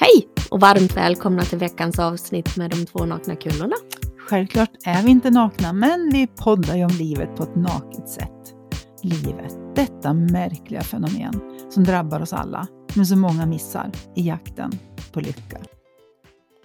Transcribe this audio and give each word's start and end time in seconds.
Hej 0.00 0.28
och 0.50 0.60
varmt 0.60 0.96
välkomna 0.96 1.42
till 1.42 1.58
veckans 1.58 1.98
avsnitt 1.98 2.56
med 2.56 2.70
de 2.70 2.86
två 2.86 3.04
nakna 3.04 3.36
kullorna. 3.36 3.76
Självklart 4.18 4.70
är 4.84 5.02
vi 5.02 5.10
inte 5.10 5.30
nakna, 5.30 5.72
men 5.72 6.10
vi 6.12 6.26
poddar 6.26 6.76
ju 6.76 6.84
om 6.84 6.90
livet 6.98 7.36
på 7.36 7.42
ett 7.42 7.56
naket 7.56 8.08
sätt. 8.08 8.54
Livet, 9.02 9.54
detta 9.74 10.12
märkliga 10.12 10.80
fenomen 10.80 11.40
som 11.70 11.84
drabbar 11.84 12.20
oss 12.20 12.32
alla, 12.32 12.66
men 12.94 13.06
som 13.06 13.20
många 13.20 13.46
missar 13.46 13.90
i 14.16 14.28
jakten 14.28 14.72
på 15.12 15.20
lycka. 15.20 15.58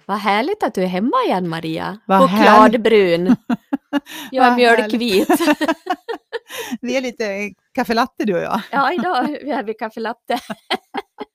Vad 0.06 0.18
härligt 0.18 0.62
att 0.62 0.74
du 0.74 0.82
är 0.82 0.86
hemma 0.86 1.16
igen 1.26 1.48
Maria. 1.48 1.98
Chokladbrun. 2.06 3.36
Jag 4.30 4.46
är 4.46 4.56
mjölkvit. 4.56 5.28
Vi 6.80 6.96
är 6.96 7.00
lite 7.00 7.50
kaffelatte 7.74 8.24
du 8.24 8.34
och 8.34 8.42
jag. 8.42 8.60
Ja, 8.70 8.92
idag 8.92 9.30
är 9.30 9.64
vi 9.64 9.74
kaffe 9.74 10.00
latte. 10.00 10.38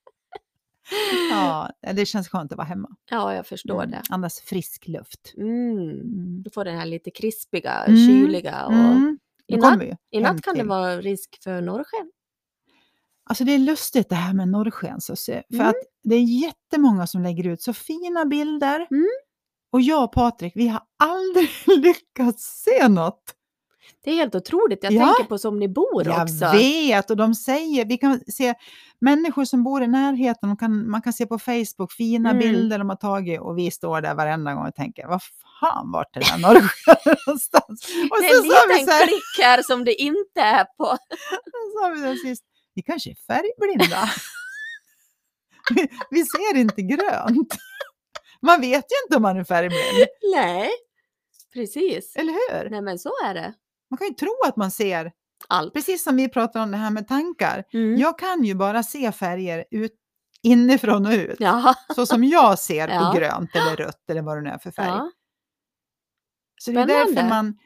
Ja, 1.31 1.69
det 1.93 2.05
känns 2.05 2.29
skönt 2.29 2.51
att 2.51 2.57
vara 2.57 2.67
hemma. 2.67 2.89
Ja, 3.11 3.33
jag 3.35 3.47
förstår 3.47 3.83
Mm, 3.83 3.91
det. 3.91 4.01
Andas 4.09 4.39
frisk 4.39 4.87
luft. 4.87 5.33
Mm. 5.37 5.79
Mm. 5.79 6.43
Du 6.43 6.49
får 6.49 6.65
den 6.65 6.77
här 6.77 6.85
lite 6.85 7.11
krispiga, 7.11 7.83
Mm. 7.83 8.07
kyliga 8.07 8.65
och 8.65 8.73
Mm. 8.73 9.19
i 9.47 9.57
natt, 10.19 10.39
i 10.39 10.41
kan 10.41 10.55
det 10.57 10.63
vara 10.63 11.01
risk 11.01 11.43
för 11.43 11.61
norrsken. 11.61 12.11
Alltså 13.29 13.43
det 13.43 13.51
är 13.51 13.59
lustigt 13.59 14.09
det 14.09 14.15
här 14.15 14.33
med 14.33 14.47
norrsken. 14.47 15.01
Så 15.01 15.15
se, 15.15 15.43
för 15.49 15.55
Mm. 15.55 15.67
att 15.67 15.75
det 16.03 16.15
är 16.15 16.23
jättemånga 16.23 17.07
som 17.07 17.21
lägger 17.23 17.47
ut 17.47 17.61
så 17.61 17.73
fina 17.73 18.25
bilder. 18.25 18.87
Mm. 18.91 19.07
Och 19.71 19.81
jag 19.81 20.03
och 20.03 20.11
Patrik, 20.11 20.53
vi 20.55 20.67
har 20.67 20.81
aldrig 21.03 21.49
lyckats 21.83 22.63
se 22.63 22.87
något. 22.87 23.35
Det 24.03 24.11
är 24.11 24.15
helt 24.15 24.35
otroligt. 24.35 24.83
Jag 24.83 24.93
Ja. 24.93 25.05
tänker 25.05 25.23
på 25.23 25.37
som 25.37 25.59
ni 25.59 25.67
bor 25.67 26.03
Jag 26.07 26.21
också. 26.21 26.51
vet 26.57 27.09
och 27.09 27.17
de 27.17 27.35
säger, 27.35 27.85
vi 27.85 27.97
kan 27.97 28.19
se 28.27 28.53
människor 29.01 29.45
som 29.45 29.63
bor 29.63 29.83
i 29.83 29.87
närheten, 29.87 30.57
kan, 30.57 30.89
man 30.89 31.01
kan 31.01 31.13
se 31.13 31.25
på 31.25 31.39
Facebook 31.39 31.91
fina 31.91 32.29
Mm. 32.29 32.39
bilder 32.41 32.79
de 32.79 32.89
har 32.89 32.95
tagit 32.95 33.39
och 33.41 33.57
vi 33.57 33.71
står 33.71 34.01
där 34.01 34.15
varenda 34.15 34.53
gång 34.53 34.67
och 34.67 34.75
tänker, 34.75 35.07
vad 35.07 35.21
fan 35.61 35.91
vart 35.91 36.15
är 36.15 36.19
den 36.31 36.41
någonstans? 37.27 37.85
Och 38.11 38.17
Det 38.21 38.27
är 38.27 38.33
så 38.33 38.71
en 38.73 38.77
liten 38.79 38.93
här, 38.93 39.07
klick 39.07 39.45
här 39.45 39.61
som 39.63 39.85
det 39.85 39.93
inte 40.01 40.41
är 40.41 40.63
på. 40.63 40.85
så 41.45 41.79
sa 41.81 41.89
vi 41.95 42.01
där 42.01 42.15
sist, 42.15 42.43
vi 42.75 42.81
kanske 42.81 43.09
är 43.09 43.15
färgblinda. 43.27 44.09
vi, 45.75 45.87
vi 46.09 46.25
ser 46.25 46.57
inte 46.57 46.81
grönt. 46.81 47.55
Man 48.41 48.61
vet 48.61 48.85
ju 48.91 48.95
inte 49.05 49.15
om 49.15 49.21
man 49.21 49.37
är 49.37 49.43
färgblind, 49.43 50.07
Nej, 50.35 50.69
precis. 51.53 52.15
eller 52.15 52.33
hur? 52.33 52.69
Nej 52.69 52.81
men 52.81 52.99
så 52.99 53.09
är 53.25 53.33
det. 53.33 53.53
Man 53.89 53.97
kan 53.97 54.07
ju 54.07 54.13
tro 54.13 54.35
att 54.47 54.55
man 54.55 54.71
ser, 54.71 55.11
Allt. 55.47 55.73
precis 55.73 56.03
som 56.03 56.15
vi 56.15 56.29
pratar 56.29 56.63
om 56.63 56.71
det 56.71 56.77
här 56.77 56.91
med 56.91 57.07
tankar. 57.07 57.63
Mm. 57.73 57.97
Jag 57.97 58.19
kan 58.19 58.43
ju 58.43 58.55
bara 58.55 58.83
se 58.83 59.11
färger 59.11 59.65
ut, 59.71 59.95
inifrån 60.43 61.05
och 61.05 61.11
ut. 61.11 61.35
Ja. 61.39 61.75
Så 61.95 62.05
som 62.05 62.23
jag 62.23 62.59
ser 62.59 62.87
på 62.87 62.93
Ja. 62.93 63.13
grönt 63.17 63.55
eller 63.55 63.75
rött 63.75 64.09
eller 64.09 64.21
vad 64.21 64.37
det 64.37 64.41
nu 64.41 64.49
är 64.49 64.57
för 64.57 64.71
färg. 64.71 64.87
ja. 64.87 65.11
Så 66.61 66.71
det 66.71 66.79
är 66.81 66.85
därför 66.87 67.29
man... 67.29 67.57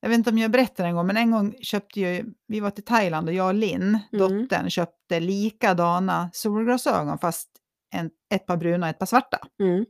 Jag 0.00 0.08
vet 0.08 0.18
inte 0.18 0.30
om 0.30 0.38
jag 0.38 0.50
berättade 0.50 0.88
en 0.88 0.94
gång, 0.94 1.06
men 1.06 1.16
en 1.16 1.30
gång 1.30 1.54
köpte 1.62 2.00
jag, 2.00 2.24
vi 2.46 2.60
var 2.60 2.70
till 2.70 2.84
Thailand 2.84 3.28
och 3.28 3.34
jag 3.34 3.46
och 3.46 3.54
Linn, 3.54 3.98
Mm. 4.12 4.38
dottern, 4.42 4.70
köpte 4.70 5.20
likadana 5.20 6.30
solglasögon 6.32 7.18
fast 7.18 7.48
en, 7.94 8.10
ett 8.34 8.46
par 8.46 8.56
bruna 8.56 8.86
och 8.86 8.90
ett 8.90 8.98
par 8.98 9.06
svarta. 9.06 9.38
Mm. 9.60 9.84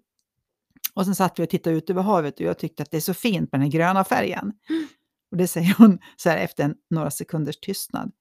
Och 0.95 1.05
sen 1.05 1.14
satt 1.14 1.39
vi 1.39 1.45
och 1.45 1.50
tittade 1.50 1.77
ut 1.77 1.91
över 1.91 2.03
havet 2.03 2.34
och 2.34 2.41
jag 2.47 2.59
tyckte 2.59 2.83
att 2.83 2.91
det 2.91 2.97
är 2.97 3.00
så 3.00 3.14
fint 3.14 3.53
med 3.53 3.61
den 3.61 3.70
gröna 3.70 4.05
färgen. 4.05 4.53
Mm. 4.69 4.87
Och 5.31 5.36
det 5.36 5.48
säger 5.48 5.75
hon 5.78 5.98
så 6.17 6.28
här 6.31 6.36
efter 6.36 6.64
en, 6.64 6.75
några 6.91 7.11
sekunders 7.11 7.56
tystnad. 7.61 8.12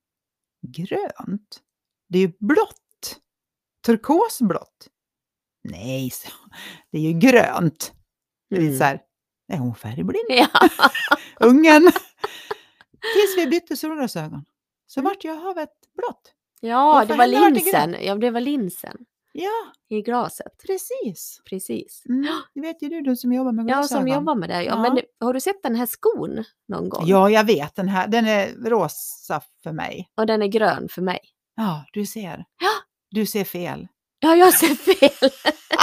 Grönt? 0.67 1.61
Det 2.09 2.17
är 2.17 2.21
ju 2.21 2.33
blått. 2.39 3.19
Turkosblått. 3.85 4.87
Nej, 5.63 6.09
så, 6.09 6.29
det 6.91 6.97
är 6.97 7.01
ju 7.01 7.13
grönt. 7.19 7.93
Det 8.49 8.55
är 8.55 8.61
Mm. 8.61 8.77
så 8.77 8.83
här, 8.83 9.01
är 9.47 9.57
hon 9.57 9.75
färgblind? 9.75 10.25
Ja. 10.29 10.47
Ungen. 11.39 11.81
Tills 13.13 13.37
vi 13.37 13.47
bytte 13.47 13.77
solglasögon. 13.77 14.45
Så 14.87 14.99
Mm. 14.99 15.09
vart 15.09 15.23
ju 15.25 15.31
havet 15.33 15.69
blått. 15.97 16.33
ja, 16.59 17.05
det 17.07 17.15
var 17.15 17.27
det 17.27 17.49
linsen. 17.49 17.95
Ja, 18.01 18.15
det 18.15 18.31
var 18.31 18.41
linsen 18.41 18.97
Ja, 19.35 19.71
i 19.89 20.01
glaset. 20.01 20.47
precis. 20.67 21.41
Precis. 21.49 22.03
Mm, 22.09 22.27
det 22.55 22.61
vet 22.61 22.81
ju 22.81 22.89
du, 22.89 23.01
du 23.01 23.15
som 23.15 23.33
jobbar 23.33 23.51
med 23.51 23.63
Ja, 23.63 23.67
glasögon. 23.77 24.01
som 24.03 24.07
jobbar 24.07 24.35
med 24.35 24.49
det. 24.49 24.63
Ja, 24.63 24.71
Ja. 24.71 24.81
Men 24.81 25.01
har 25.19 25.33
du 25.33 25.41
sett 25.41 25.63
den 25.63 25.75
här 25.75 25.85
skon 25.85 26.43
någon 26.67 26.89
gång? 26.89 27.03
Ja, 27.07 27.29
jag 27.29 27.43
vet 27.43 27.75
den 27.75 27.87
här. 27.87 28.07
Den 28.07 28.25
är 28.27 28.69
rosa 28.69 29.41
för 29.63 29.71
mig. 29.71 30.09
Och 30.17 30.25
den 30.25 30.41
är 30.41 30.47
grön 30.47 30.87
för 30.89 31.01
mig. 31.01 31.19
Ja, 31.55 31.85
du 31.93 32.05
ser. 32.05 32.45
Ja. 32.61 32.69
Du 33.09 33.25
ser 33.25 33.43
fel. 33.43 33.87
Ja, 34.19 34.35
jag 34.35 34.53
ser 34.53 34.67
fel. 34.75 35.29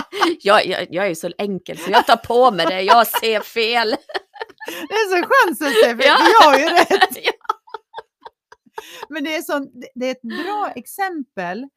jag, 0.41 0.67
jag, 0.67 0.87
jag 0.91 1.06
är 1.06 1.15
så 1.15 1.31
enkel 1.38 1.78
så 1.78 1.91
jag 1.91 2.06
tar 2.06 2.17
på 2.17 2.50
mig 2.50 2.67
det. 2.67 2.82
Jag 2.82 3.06
ser 3.06 3.41
fel. 3.41 3.91
Det 4.88 4.94
är 4.94 5.09
så 5.11 5.17
skönt 5.27 5.62
att 5.62 5.75
se 5.84 5.97
fel, 5.97 6.06
Ja. 6.06 6.19
jag 6.41 6.47
har 6.50 6.59
ju 6.59 6.65
rätt. 6.65 7.17
Ja. 7.25 7.32
Men 9.09 9.25
det 9.25 9.37
är, 9.37 9.43
sån, 9.43 9.69
det 9.94 10.06
är 10.06 10.11
ett 10.11 10.22
bra 10.44 10.72
exempel 10.77 11.69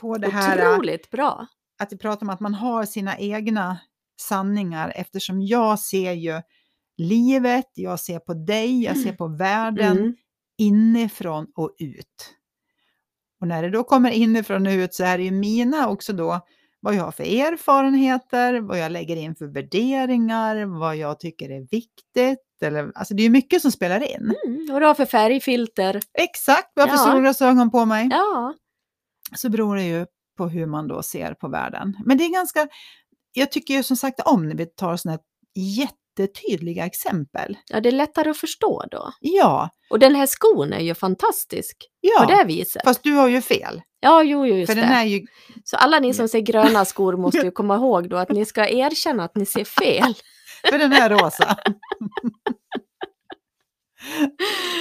på 0.00 0.18
det 0.18 0.28
här 0.28 0.58
äh, 0.58 0.70
Otroligt 0.74 1.10
bra. 1.10 1.46
att 1.78 1.92
vi 1.92 1.98
pratar 1.98 2.26
om 2.26 2.30
att 2.30 2.40
man 2.40 2.54
har 2.54 2.84
sina 2.84 3.18
egna 3.18 3.78
sanningar 4.20 4.92
eftersom 4.96 5.42
jag 5.42 5.78
ser 5.78 6.12
ju 6.12 6.42
livet, 6.96 7.66
jag 7.74 8.00
ser 8.00 8.18
på 8.18 8.34
dig, 8.34 8.82
jag 8.84 8.98
ser 8.98 9.12
på 9.12 9.26
världen 9.28 9.98
Mm. 9.98 10.14
inifrån 10.58 11.46
och 11.54 11.74
ut. 11.78 12.34
Och 13.40 13.48
när 13.48 13.62
det 13.62 13.70
då 13.70 13.84
kommer 13.84 14.10
inifrån 14.10 14.66
och 14.66 14.70
ut 14.72 14.94
så 14.94 15.04
är 15.04 15.18
det 15.18 15.24
ju 15.24 15.30
mina 15.30 15.88
också 15.88 16.12
då 16.12 16.40
vad 16.80 16.94
jag 16.94 17.04
har 17.04 17.12
för 17.12 17.24
erfarenheter, 17.24 18.60
vad 18.60 18.78
jag 18.78 18.92
lägger 18.92 19.16
in 19.16 19.34
för 19.34 19.46
värderingar, 19.46 20.64
vad 20.80 20.96
jag 20.96 21.20
tycker 21.20 21.50
är 21.50 21.60
viktigt. 21.60 22.38
Eller, 22.62 22.92
alltså 22.94 23.14
det 23.14 23.22
är 23.22 23.24
ju 23.24 23.30
mycket 23.30 23.62
som 23.62 23.72
spelar 23.72 24.00
in. 24.00 24.34
Mm. 24.46 24.66
Vad 24.72 24.82
du 24.82 24.86
har 24.86 24.94
för 24.94 25.06
färgfilter. 25.06 26.00
Exakt 26.18 26.72
vad 26.74 26.88
jag 26.88 26.92
har 26.92 26.98
för 26.98 27.04
Ja. 27.06 27.12
solglasögon 27.12 27.70
på 27.70 27.84
mig. 27.84 28.08
Ja. 28.10 28.54
Så 29.36 29.48
beror 29.50 29.76
det 29.76 29.82
ju 29.84 30.06
på 30.38 30.48
hur 30.48 30.66
man 30.66 30.88
då 30.88 31.02
ser 31.02 31.34
på 31.34 31.48
världen. 31.48 31.96
Men 32.04 32.18
det 32.18 32.24
är 32.24 32.32
ganska, 32.32 32.68
jag 33.32 33.52
tycker 33.52 33.74
ju 33.74 33.82
som 33.82 33.96
sagt 33.96 34.20
om 34.24 34.48
när 34.48 34.54
vi 34.56 34.66
tar 34.66 34.96
sådana 34.96 35.18
här 35.18 35.24
jättetydliga 35.62 36.86
exempel. 36.86 37.56
ja, 37.68 37.80
det 37.80 37.88
är 37.88 37.92
lättare 37.92 38.30
att 38.30 38.36
förstå 38.36 38.84
då. 38.90 39.12
Ja, 39.20 39.70
Och 39.90 39.98
den 39.98 40.14
här 40.14 40.26
skon 40.26 40.72
är 40.72 40.80
ju 40.80 40.94
fantastisk 40.94 41.76
på 41.78 41.86
ja. 42.00 42.26
det 42.26 42.44
viset. 42.44 42.82
Fast 42.84 43.02
du 43.02 43.12
har 43.12 43.28
ju 43.28 43.40
fel. 43.40 43.82
Ja, 44.00 44.22
jo, 44.22 44.46
jo, 44.46 44.56
just 44.56 44.72
För 44.72 44.74
det. 44.76 44.80
den 44.86 44.90
är 44.92 45.04
ju 45.04 45.26
Så 45.64 45.76
alla 45.76 45.98
ni 45.98 46.14
som 46.14 46.28
ser 46.28 46.40
gröna 46.40 46.84
skor 46.84 47.16
måste 47.22 47.38
ju 47.38 47.50
komma 47.50 47.74
ihåg 47.76 48.08
då 48.10 48.16
att 48.16 48.30
ni 48.30 48.44
ska 48.44 48.68
erkänna 48.68 49.24
att 49.24 49.36
ni 49.36 49.46
ser 49.46 49.64
fel. 49.64 50.14
För 50.70 50.78
den 50.78 50.92
är 50.92 51.10
rosa. 51.10 51.56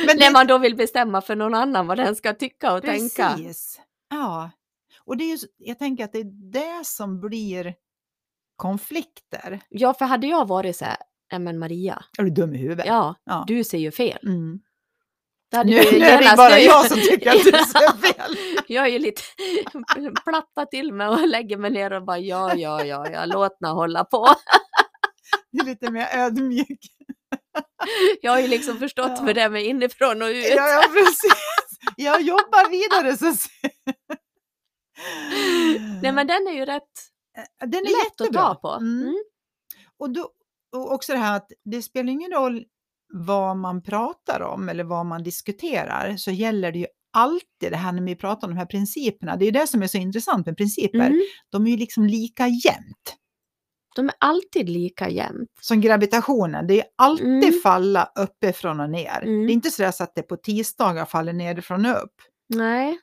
Men 0.05 0.17
När 0.17 0.25
det- 0.27 0.31
man 0.33 0.47
då 0.47 0.57
vill 0.57 0.75
bestämma 0.75 1.21
för 1.21 1.35
någon 1.35 1.53
annan 1.55 1.87
vad 1.87 1.97
den 1.97 2.15
ska 2.15 2.33
tycka 2.33 2.73
och 2.73 2.81
tänka. 2.83 3.37
Ja. 4.13 4.51
Och 5.05 5.17
det 5.17 5.23
är 5.23 5.27
ju, 5.27 5.37
jag 5.57 5.79
tänker 5.79 6.03
att 6.03 6.11
det 6.11 6.19
är 6.19 6.51
det 6.51 6.85
som 6.85 7.19
blir 7.19 7.75
konflikter. 8.55 9.59
Ja, 9.69 9.93
för 9.93 10.05
hade 10.05 10.27
jag 10.27 10.47
varit 10.47 10.75
så 10.77 10.85
här, 10.85 10.97
"Nej, 11.31 11.39
men 11.39 11.59
Maria, 11.59 12.03
Är 12.17 12.23
du 12.23 12.29
dum 12.29 12.53
i 12.55 12.57
huvudet? 12.57 12.85
ja, 12.85 13.15
Ja. 13.23 13.43
du 13.47 13.63
ser 13.63 13.77
ju 13.77 13.91
fel. 13.91 14.19
Mm. 14.23 14.59
Nu, 15.55 15.63
nu 15.91 16.05
är 16.05 16.21
det 16.31 16.33
bara 16.37 16.49
nu- 16.55 16.61
jag 16.61 16.85
som 16.87 16.97
tycker 16.99 17.29
att 17.29 17.43
du 17.43 17.51
ser 17.51 17.97
fel. 17.97 18.35
Jag 18.67 18.85
är 18.85 18.89
ju 18.89 18.99
lite 18.99 19.21
platta 20.25 20.65
till 20.65 20.93
mig 20.93 21.07
och 21.07 21.27
lägger 21.27 21.57
mig 21.57 21.71
ner 21.71 21.93
och 21.93 22.03
bara 22.05 22.17
ja, 22.19 22.55
ja, 22.55 22.83
ja, 22.83 23.09
ja, 23.09 23.25
låt 23.25 23.57
henne 23.61 23.73
hålla 23.73 24.03
på. 24.05 24.27
Du 25.51 25.59
är 25.61 25.65
lite 25.65 25.91
mer 25.91 26.07
ödmjuk. 26.13 26.79
Jag 28.21 28.31
har 28.31 28.39
ju 28.39 28.47
liksom 28.47 28.77
förstått 28.77 29.11
Ja. 29.17 29.25
för 29.25 29.33
det 29.33 29.49
med 29.49 29.63
inifrån 29.65 30.21
och 30.21 30.27
ut. 30.27 30.45
Ja, 30.55 30.67
ja, 30.69 30.83
precis. 30.93 31.33
Jag 31.97 32.21
jobbar 32.21 32.69
vidare 32.69 33.17
så 33.17 33.33
Nej, 36.01 36.11
men 36.11 36.27
den 36.27 36.47
är 36.47 36.53
ju 36.53 36.65
rätt 36.65 36.91
Den 37.59 37.73
är 37.73 38.03
lätt 38.03 38.21
att 38.21 38.27
jättebra. 38.27 38.41
ta 38.41 38.55
på. 38.55 38.69
Mm. 38.69 39.01
Mm. 39.01 39.23
Och, 39.99 40.13
då, 40.13 40.29
och 40.75 40.91
också 40.93 41.11
det 41.11 41.17
här 41.17 41.35
att 41.35 41.51
det 41.65 41.81
spelar 41.81 42.11
ingen 42.11 42.31
roll 42.31 42.65
vad 43.13 43.57
man 43.57 43.83
pratar 43.83 44.41
om 44.41 44.69
eller 44.69 44.83
vad 44.83 45.05
man 45.05 45.23
diskuterar 45.23 46.17
så 46.17 46.31
gäller 46.31 46.71
det 46.71 46.79
ju 46.79 46.87
alltid 47.13 47.71
det 47.71 47.75
här 47.75 47.91
när 47.91 48.03
vi 48.03 48.15
pratar 48.15 48.47
om 48.47 48.53
de 48.53 48.59
här 48.59 48.65
principerna. 48.65 49.35
Det 49.35 49.45
är 49.45 49.51
det 49.51 49.67
som 49.67 49.83
är 49.83 49.87
så 49.87 49.97
intressant 49.97 50.45
med 50.45 50.57
principer. 50.57 51.07
Mm. 51.07 51.21
De 51.49 51.67
är 51.67 51.71
ju 51.71 51.77
liksom 51.77 52.05
lika 52.05 52.47
jämnt 52.47 53.17
De 53.95 54.07
är 54.09 54.15
alltid 54.19 54.69
lika 54.69 55.09
jämnt. 55.09 55.49
som 55.61 55.81
gravitationen. 55.81 56.67
Det 56.67 56.79
är 56.81 56.85
alltid 56.95 57.27
Mm. 57.27 57.59
falla 57.63 58.11
uppifrån 58.15 58.79
och 58.79 58.89
ner. 58.89 59.21
Mm. 59.23 59.45
Det 59.47 59.51
är 59.51 59.53
inte 59.53 59.71
så, 59.71 59.83
att 59.85 60.15
det 60.15 60.21
på 60.23 60.37
tisdagar 60.37 61.05
faller 61.05 61.33
nerifrån 61.33 61.85
och 61.85 62.03
upp. 62.03 62.21
Nej. 62.47 62.99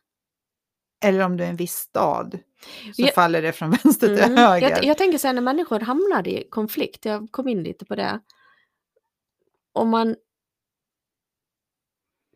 Eller 1.04 1.20
om 1.24 1.36
det 1.36 1.44
är 1.44 1.48
en 1.50 1.56
viss 1.56 1.74
stad 1.74 2.38
så 2.96 3.02
Jag- 3.02 3.14
faller 3.14 3.42
det 3.42 3.52
från 3.52 3.70
vänster 3.84 4.06
till 4.16 4.24
Mm. 4.24 4.36
höger. 4.36 4.70
Jag, 4.70 4.84
jag 4.84 4.98
tänker 4.98 5.18
så 5.18 5.26
här 5.26 5.34
när 5.34 5.42
människor 5.42 5.80
hamnar 5.80 6.28
i 6.28 6.48
konflikt, 6.50 7.04
jag 7.04 7.28
kom 7.30 7.48
in 7.48 7.62
lite 7.62 7.84
på 7.84 7.94
det. 7.94 8.20
Om 9.72 9.88
man 9.90 10.16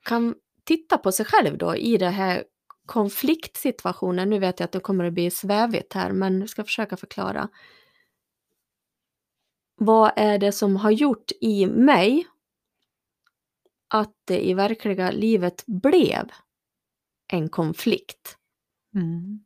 kan 0.04 0.34
titta 0.64 0.98
på 0.98 1.12
sig 1.12 1.26
själv 1.26 1.58
då 1.58 1.76
i 1.76 1.96
det 1.96 2.08
här 2.08 2.44
konfliktsituationer, 2.86 4.26
nu 4.26 4.38
vet 4.38 4.60
jag 4.60 4.64
att 4.64 4.72
det 4.72 4.80
kommer 4.80 5.04
att 5.04 5.12
bli 5.12 5.30
svävigt 5.30 5.92
här, 5.92 6.12
men 6.12 6.40
jag 6.40 6.48
ska 6.50 6.64
försöka 6.64 6.96
förklara. 6.96 7.48
Vad 9.76 10.12
är 10.16 10.38
det 10.38 10.52
som 10.52 10.76
har 10.76 10.90
gjort 10.90 11.32
i 11.40 11.66
mig 11.66 12.26
att 13.88 14.14
det 14.24 14.48
i 14.48 14.54
verkliga 14.54 15.10
livet 15.10 15.64
blev 15.66 16.30
en 17.32 17.48
konflikt 17.48 18.38
Mm. 18.94 19.44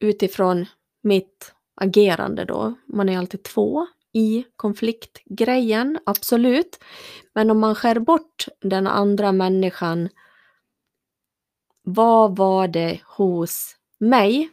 utifrån 0.00 0.66
mitt 1.02 1.54
agerande 1.74 2.44
då. 2.44 2.74
Man 2.86 3.08
är 3.08 3.18
alltid 3.18 3.42
två 3.42 3.86
i 4.12 4.44
konfliktgrejen, 4.56 5.98
absolut. 6.06 6.78
Men 7.34 7.50
om 7.50 7.60
man 7.60 7.74
skär 7.74 7.98
bort 7.98 8.46
den 8.60 8.86
andra 8.86 9.32
människan, 9.32 10.08
vad 11.82 12.36
var 12.36 12.68
det 12.68 13.00
hos 13.04 13.76
mig 13.98 14.50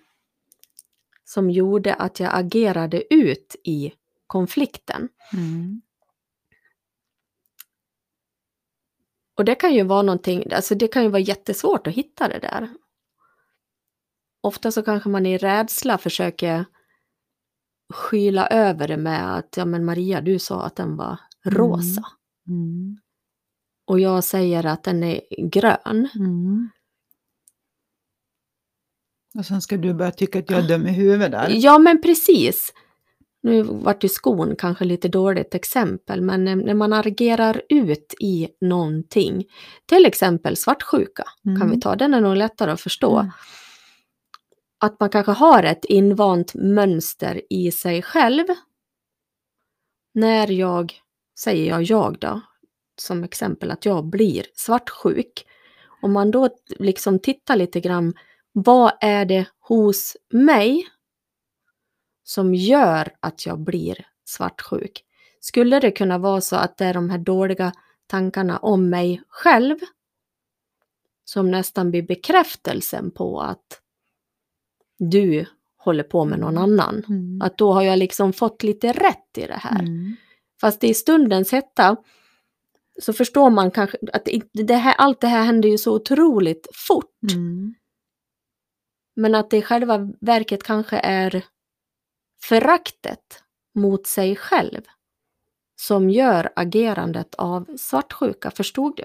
som 1.23 1.49
gjorde 1.49 1.93
att 1.93 2.19
jag 2.19 2.29
agerade 2.33 3.13
ut 3.13 3.55
i 3.63 3.93
konflikten? 4.29 5.09
Mm. 5.33 5.81
Och 9.37 9.45
det 9.45 9.55
kan 9.55 9.73
ju 9.73 9.83
vara 9.83 10.01
någonting, 10.01 10.53
alltså 10.53 10.75
det 10.75 10.87
kan 10.87 11.03
ju 11.03 11.09
vara 11.09 11.21
jättesvårt 11.21 11.87
att 11.87 11.93
hitta 11.93 12.27
det 12.27 12.39
där. 12.39 12.69
Ofta 14.41 14.71
så 14.71 14.81
kanske 14.81 15.09
man 15.09 15.25
i 15.25 15.37
rädsla 15.37 15.97
försöker 15.97 16.65
skyla 17.93 18.47
över 18.47 18.87
det 18.87 18.97
med 18.97 19.35
att 19.37 19.57
ja 19.57 19.65
men 19.65 19.85
Maria 19.85 20.21
du 20.21 20.39
sa 20.39 20.61
att 20.63 20.75
den 20.75 20.95
var 20.97 21.19
rosa 21.45 22.03
Mm. 22.47 22.97
och 23.87 23.99
jag 23.99 24.23
säger 24.23 24.65
att 24.65 24.83
den 24.83 25.03
är 25.03 25.21
grön. 25.49 26.09
Mm. 26.15 26.69
Och 29.37 29.45
sen 29.45 29.61
ska 29.61 29.77
du 29.77 29.93
börja 29.93 30.11
tycka 30.11 30.39
att 30.39 30.49
jag 30.49 30.59
är 30.59 30.67
dum 30.67 30.87
i 30.87 30.91
huvudet 30.91 31.31
där. 31.31 31.49
Ja 31.51 31.77
men 31.79 32.01
precis. 32.01 32.73
Nu 33.41 33.61
vart 33.63 34.03
ju 34.03 34.09
skon 34.09 34.55
kanske 34.55 34.85
lite 34.85 35.07
dåligt 35.07 35.55
exempel 35.55 36.21
men 36.21 36.45
när- 36.45 36.73
man 36.73 36.93
agerar 36.93 37.61
ut 37.69 38.13
i 38.19 38.47
någonting, 38.61 39.45
till 39.85 40.05
exempel 40.05 40.57
svartsjuka 40.57 41.23
kan 41.43 41.55
Mm. 41.55 41.71
vi 41.71 41.81
ta, 41.81 41.95
den 41.95 42.13
är 42.13 42.21
nog 42.21 42.35
lättare 42.37 42.71
att 42.71 42.81
förstå. 42.81 43.17
Mm. 43.19 43.31
att 44.81 44.99
man 44.99 45.09
kanske 45.09 45.31
har 45.31 45.63
ett 45.63 45.85
invant 45.85 46.53
mönster 46.55 47.41
i 47.49 47.71
sig 47.71 48.01
själv. 48.01 48.45
När 50.13 50.51
jag, 50.51 50.93
säger 51.39 51.69
jag 51.69 51.83
jag 51.83 52.17
då, 52.19 52.41
som 53.01 53.23
exempel 53.23 53.71
att 53.71 53.85
jag 53.85 54.05
blir 54.05 54.45
svartsjuk. 54.53 55.45
Om 56.01 56.11
man 56.13 56.31
då 56.31 56.49
liksom 56.79 57.19
tittar 57.19 57.55
lite 57.55 57.79
grann, 57.79 58.13
vad 58.51 58.91
är 59.01 59.25
det 59.25 59.45
hos 59.59 60.17
mig 60.33 60.87
som 62.29 62.55
gör 62.55 63.11
att 63.19 63.45
jag 63.45 63.59
blir 63.59 64.05
svartsjuk? 64.25 65.03
Skulle 65.39 65.79
det 65.79 65.91
kunna 65.91 66.17
vara 66.17 66.41
så 66.41 66.55
att 66.55 66.77
det 66.77 66.85
är 66.85 66.93
de 66.93 67.09
här 67.09 67.17
dåliga 67.17 67.73
tankarna 68.07 68.57
om 68.57 68.89
mig 68.89 69.21
själv 69.27 69.77
som 71.25 71.51
nästan 71.51 71.91
blir 71.91 72.01
bekräftelsen 72.01 73.11
på 73.11 73.41
att 73.41 73.81
du 74.97 75.45
håller 75.77 76.03
på 76.03 76.25
med 76.25 76.39
någon 76.39 76.57
annan. 76.57 77.03
Mm. 77.09 77.41
Att 77.41 77.57
då 77.57 77.73
har 77.73 77.81
jag 77.81 77.99
liksom 77.99 78.33
fått 78.33 78.63
lite 78.63 78.93
rätt 78.93 79.37
i 79.37 79.47
det 79.47 79.59
här. 79.59 79.79
Mm. 79.79 80.15
Fast 80.61 80.83
i 80.83 80.93
stundens 80.93 81.51
hetta 81.51 81.97
så 83.01 83.13
förstår 83.13 83.49
man 83.49 83.71
kanske 83.71 83.97
att 84.13 84.25
det, 84.25 84.41
det 84.53 84.75
här, 84.75 84.93
allt 84.97 85.21
det 85.21 85.27
här 85.27 85.43
händer 85.43 85.69
ju 85.69 85.77
så 85.77 85.95
otroligt 85.95 86.67
fort. 86.73 87.31
Mm. 87.33 87.75
Men 89.15 89.35
att 89.35 89.49
det 89.49 89.57
i 89.57 89.61
själva 89.61 90.11
verket 90.21 90.63
kanske 90.63 90.97
är 90.97 91.45
föraktet 92.43 93.43
mot 93.75 94.07
sig 94.07 94.35
själv 94.35 94.81
som 95.81 96.09
gör 96.09 96.49
agerandet 96.55 97.35
av 97.35 97.77
svartsjuka. 97.77 98.51
Förstod 98.51 98.95
du? 98.97 99.03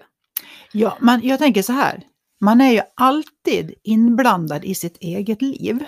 Ja, 0.73 0.99
man, 1.01 1.21
jag 1.23 1.39
tänker 1.39 1.63
så 1.63 1.73
här. 1.73 2.03
Man 2.41 2.61
är 2.61 2.73
ju 2.73 2.81
alltid 2.95 3.75
inblandad 3.83 4.65
i 4.65 4.75
sitt 4.75 4.97
eget 5.01 5.43
liv. 5.43 5.85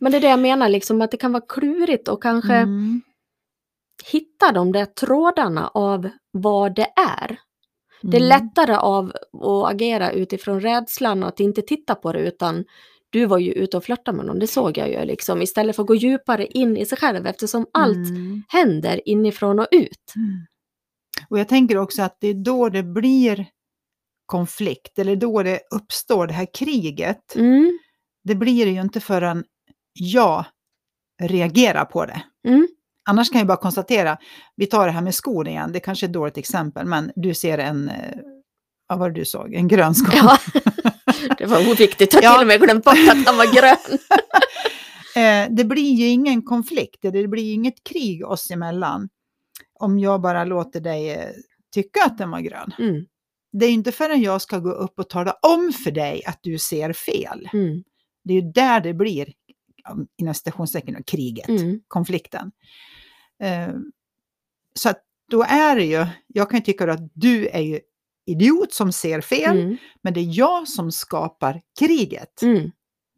Men 0.00 0.12
det 0.12 0.18
är 0.18 0.20
det 0.20 0.28
jag 0.28 0.38
menar, 0.40 0.68
liksom, 0.68 1.00
att 1.02 1.10
det 1.10 1.16
kan 1.16 1.32
vara 1.32 1.44
klurigt 1.48 2.08
och 2.08 2.22
kanske 2.22 2.54
Mm. 2.54 3.02
hitta 4.10 4.52
de 4.52 4.72
där 4.72 4.84
trådarna 4.86 5.68
av 5.68 6.08
vad 6.30 6.74
det 6.74 6.92
är. 7.18 7.38
Det 8.02 8.16
är 8.16 8.20
Mm. 8.20 8.28
lättare 8.28 8.74
av 8.76 9.12
att 9.32 9.74
agera 9.74 10.12
utifrån 10.12 10.60
rädslan 10.60 11.22
och 11.22 11.28
att 11.28 11.40
inte 11.40 11.62
titta 11.62 11.94
på 11.94 12.12
det 12.12 12.18
utan 12.20 12.64
du 13.10 13.26
var 13.26 13.38
ju 13.38 13.52
ute 13.52 13.76
och 13.76 13.84
flörtade 13.84 14.16
med 14.16 14.26
någon, 14.26 14.38
det 14.38 14.46
såg 14.46 14.78
jag 14.78 14.88
ju 14.90 15.04
liksom. 15.04 15.42
Istället 15.42 15.76
för 15.76 15.82
att 15.82 15.86
gå 15.86 15.94
djupare 15.94 16.46
in 16.46 16.76
i 16.76 16.86
sig 16.86 16.98
själv 16.98 17.26
eftersom 17.26 17.66
allt 17.72 17.96
Mm. 18.08 18.42
händer 18.48 19.08
inifrån 19.08 19.58
och 19.58 19.66
ut. 19.70 20.12
Mm. 20.16 20.46
Och 21.28 21.38
jag 21.38 21.48
tänker 21.48 21.76
också 21.78 22.02
att 22.02 22.16
det 22.20 22.28
är 22.28 22.34
då 22.34 22.68
det 22.68 22.82
blir 22.82 23.46
konflikt, 24.26 24.98
eller 24.98 25.16
då 25.16 25.42
det 25.42 25.60
uppstår 25.74 26.26
det 26.26 26.32
här 26.32 26.46
kriget. 26.54 27.36
Mm, 27.36 27.78
Det 28.24 28.34
blir 28.34 28.66
det 28.66 28.72
ju 28.72 28.80
inte 28.80 29.00
förrän 29.00 29.44
jag 29.92 30.44
reagerar 31.22 31.84
på 31.84 32.06
det. 32.06 32.22
mm, 32.48 32.68
Annars 33.08 33.30
kan 33.30 33.38
jag 33.38 33.46
bara 33.48 33.56
konstatera, 33.56 34.18
vi 34.56 34.66
tar 34.66 34.86
det 34.86 34.92
här 34.92 35.00
med 35.02 35.14
skon 35.14 35.46
igen, 35.46 35.72
det 35.72 35.80
kanske 35.80 36.06
är 36.06 36.08
ett 36.08 36.12
dåligt 36.14 36.38
exempel, 36.38 36.86
men 36.86 37.12
du 37.16 37.34
ser 37.34 37.58
en, 37.58 37.88
eh, 37.88 38.18
vad 38.86 38.98
var 38.98 39.10
det 39.10 39.20
du 39.20 39.24
såg, 39.24 39.54
en 39.54 39.68
grön 39.68 39.94
sko. 39.94 40.10
ja. 40.14 40.38
Det 41.38 41.46
var 41.46 41.70
oviktigt, 41.70 42.12
jag 42.14 42.20
har 42.22 42.24
Ja. 42.24 42.32
till 42.38 42.42
och 42.42 42.46
med 42.48 42.60
glömt 42.60 42.84
bort 42.84 42.94
att 43.10 43.26
han 43.26 43.36
var 43.36 43.54
grön. 43.54 43.98
Eh, 45.16 45.46
det 45.50 45.64
blir 45.64 45.94
ju 45.94 46.06
ingen 46.06 46.42
konflikt, 46.42 46.98
det 47.02 47.28
blir 47.28 47.42
ju 47.42 47.52
inget 47.52 47.84
krig 47.84 48.26
oss 48.26 48.50
emellan. 48.50 49.08
Om 49.80 49.98
jag 49.98 50.20
bara 50.20 50.44
låter 50.44 50.80
dig 50.80 51.10
eh, 51.10 51.28
tycka 51.74 52.00
att 52.04 52.18
den 52.18 52.30
var 52.30 52.40
grön. 52.40 52.72
Mm, 52.78 53.04
Det 53.52 53.66
är 53.66 53.70
inte 53.70 53.92
förrän 53.92 54.22
jag 54.22 54.42
ska 54.42 54.58
gå 54.58 54.70
upp 54.70 54.98
och 54.98 55.08
tala 55.08 55.32
om 55.42 55.72
för 55.84 55.90
dig 55.90 56.22
att 56.26 56.38
du 56.42 56.58
ser 56.58 56.92
fel. 56.92 57.48
mm, 57.52 57.82
Det 58.24 58.32
är 58.32 58.42
ju 58.42 58.52
där 58.52 58.80
det 58.80 58.94
blir, 58.94 59.32
inom 60.18 60.34
citationstecken, 60.34 61.02
kriget, 61.06 61.48
mm, 61.48 61.80
konflikten. 61.88 62.50
Eh, 63.42 63.74
så 64.74 64.88
att 64.88 65.02
då 65.30 65.42
är 65.42 65.76
det 65.76 65.84
ju, 65.84 66.06
jag 66.26 66.50
kan 66.50 66.58
ju 66.60 66.64
tycka 66.64 66.92
att 66.92 67.10
du 67.14 67.48
är 67.48 67.60
ju 67.60 67.80
idiot 68.28 68.72
som 68.72 68.92
ser 68.92 69.20
fel, 69.20 69.58
mm, 69.60 69.76
men 70.02 70.14
det 70.14 70.20
är 70.20 70.38
jag 70.38 70.68
som 70.68 70.92
skapar 70.92 71.60
kriget. 71.78 72.42
mm, 72.42 72.70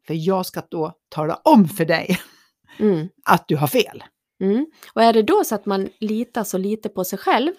För 0.06 0.14
jag 0.14 0.46
ska 0.46 0.62
då 0.70 0.92
tala 1.08 1.34
om 1.44 1.68
för 1.68 1.84
dig 1.84 2.18
mm. 2.78 3.08
att 3.24 3.48
du 3.48 3.56
har 3.56 3.66
fel. 3.66 4.04
Mm. 4.40 4.66
Och 4.94 5.02
är 5.02 5.12
det 5.12 5.22
då 5.22 5.44
så 5.44 5.54
att 5.54 5.66
man 5.66 5.88
litar 5.98 6.44
så 6.44 6.58
lite 6.58 6.88
på 6.88 7.04
sig 7.04 7.18
själv, 7.18 7.52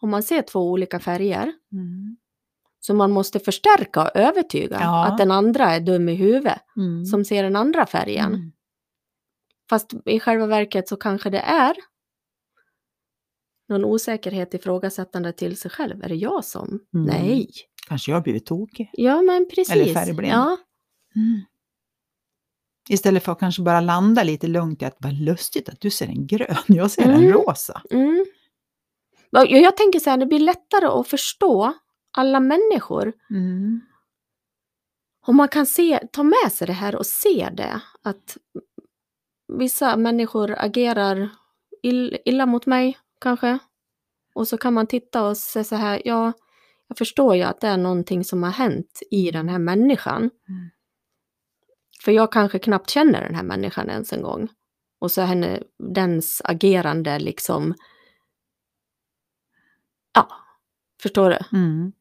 om 0.00 0.10
man 0.10 0.22
ser 0.22 0.42
två 0.42 0.70
olika 0.70 1.00
färger, 1.00 1.52
så 2.80 2.94
man 2.94 3.10
måste 3.10 3.40
förstärka 3.40 4.02
och 4.02 4.16
övertyga 4.16 4.78
Ja. 4.80 5.06
att 5.06 5.18
den 5.18 5.30
andra 5.30 5.70
är 5.70 5.80
dum 5.80 6.08
i 6.08 6.14
huvudet 6.14 6.60
Mm. 6.76 7.04
som 7.04 7.24
ser 7.24 7.42
den 7.42 7.56
andra 7.56 7.86
färgen. 7.86 8.26
Mm. 8.34 8.52
Fast 9.70 9.92
i 10.04 10.20
själva 10.20 10.46
verket 10.46 10.88
så 10.88 10.96
kanske 10.96 11.30
det 11.30 11.38
är 11.38 11.74
någon 13.68 13.84
osäkerhet 13.84 14.54
ifrågasättande 14.54 15.32
till 15.32 15.56
sig 15.56 15.70
själv. 15.70 16.02
Är 16.04 16.08
det 16.08 16.14
jag 16.14 16.44
som? 16.44 16.68
Mm. 16.94 17.06
Nej. 17.06 17.50
Kanske 17.88 18.10
jag 18.10 18.16
har 18.16 18.22
blivit 18.22 18.46
tokig. 18.46 18.90
Ja, 18.92 19.22
men 19.22 19.48
precis. 19.48 19.70
Eller 19.74 19.94
färgblind. 19.94 20.32
Ja. 20.34 20.56
Istället 22.88 23.24
för 23.24 23.32
att 23.32 23.38
kanske 23.38 23.62
bara 23.62 23.80
landa 23.80 24.22
lite 24.22 24.46
lugnt 24.46 24.82
i 24.82 24.84
att 24.84 24.96
vad 24.98 25.12
lustigt 25.20 25.68
att 25.68 25.80
du 25.80 25.90
ser 25.90 26.06
en 26.06 26.26
grön, 26.26 26.56
jag 26.66 26.90
ser 26.90 27.02
en 27.02 27.10
Mm. 27.10 27.32
rosa. 27.32 27.82
Mm. 27.90 28.26
Ja, 29.30 29.44
Jag 29.46 29.76
tänker 29.76 29.98
så 30.00 30.10
här, 30.10 30.16
det 30.16 30.26
blir 30.26 30.40
lättare 30.40 30.86
att 30.86 31.08
förstå 31.08 31.74
alla 32.16 32.40
människor 32.40 33.12
Mm. 33.30 33.80
Om 35.26 35.36
man 35.36 35.48
kan 35.48 35.66
se, 35.66 36.06
ta 36.12 36.22
med 36.22 36.52
sig 36.52 36.66
det 36.66 36.72
här 36.72 36.96
och 36.96 37.06
se 37.06 37.48
det, 37.52 37.80
att 38.02 38.36
vissa 39.58 39.96
människor 39.96 40.54
agerar 40.58 41.28
ill, 41.82 42.18
illa 42.24 42.46
mot 42.46 42.66
mig 42.66 42.98
kanske. 43.22 43.58
Och 44.34 44.48
så 44.48 44.58
kan 44.58 44.74
man 44.74 44.86
titta 44.86 45.22
och 45.28 45.36
säga 45.36 45.64
så 45.64 45.76
här, 45.76 46.02
ja, 46.04 46.32
jag 46.88 46.98
förstår 46.98 47.36
ju 47.36 47.42
att 47.42 47.60
det 47.60 47.68
är 47.68 47.76
någonting 47.76 48.24
som 48.24 48.42
har 48.42 48.50
hänt 48.50 49.02
i 49.10 49.30
den 49.30 49.48
här 49.48 49.58
människan. 49.58 50.18
Mm. 50.48 50.70
För 52.04 52.12
jag 52.12 52.32
kanske 52.32 52.58
knappt 52.58 52.90
känner 52.90 53.20
den 53.24 53.34
här 53.34 53.42
människan 53.42 53.90
ens 53.90 54.12
en 54.12 54.22
gång. 54.22 54.48
Och 54.98 55.10
så 55.10 55.22
henne, 55.22 55.62
dens 55.94 56.42
agerande 56.44 57.18
liksom, 57.18 57.74
ja, 60.14 60.28
förstår 61.02 61.30
du? 61.30 61.58
Mm. 61.58 61.92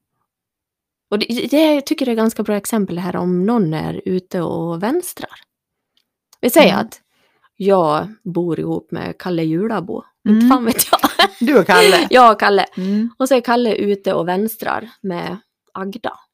Och 1.10 1.20
det, 1.20 1.48
det, 1.52 1.74
jag 1.74 1.86
tycker 1.86 2.06
det 2.06 2.12
är 2.12 2.16
ganska 2.16 2.44
bra 2.44 2.56
exempel 2.56 3.00
här 3.00 3.16
om 3.16 3.46
någon 3.46 3.74
är 3.74 4.02
ute 4.06 4.42
och 4.42 4.84
vänstrar. 4.84 5.40
Vi 6.42 6.50
säger 6.50 6.74
Mm. 6.74 6.86
att 6.86 7.02
jag 7.56 8.08
bor 8.24 8.60
ihop 8.60 8.92
med 8.92 9.18
Kalle 9.20 9.44
Julabo. 9.44 10.04
Inte 10.28 10.46
Mm. 10.46 10.50
fan 10.50 10.66
vet 10.66 10.92
jag. 10.92 11.01
Du 11.40 11.60
och 11.60 11.66
Kalle. 11.68 12.08
jag 12.10 12.32
och 12.32 12.40
Kalle. 12.40 12.66
Mm. 12.78 13.10
Och 13.20 13.28
så 13.28 13.36
är 13.36 13.42
Kalle 13.42 13.76
ute 13.76 14.14
och 14.14 14.28
vänstrar 14.28 14.90
med 15.02 15.38
Agda. 15.74 16.20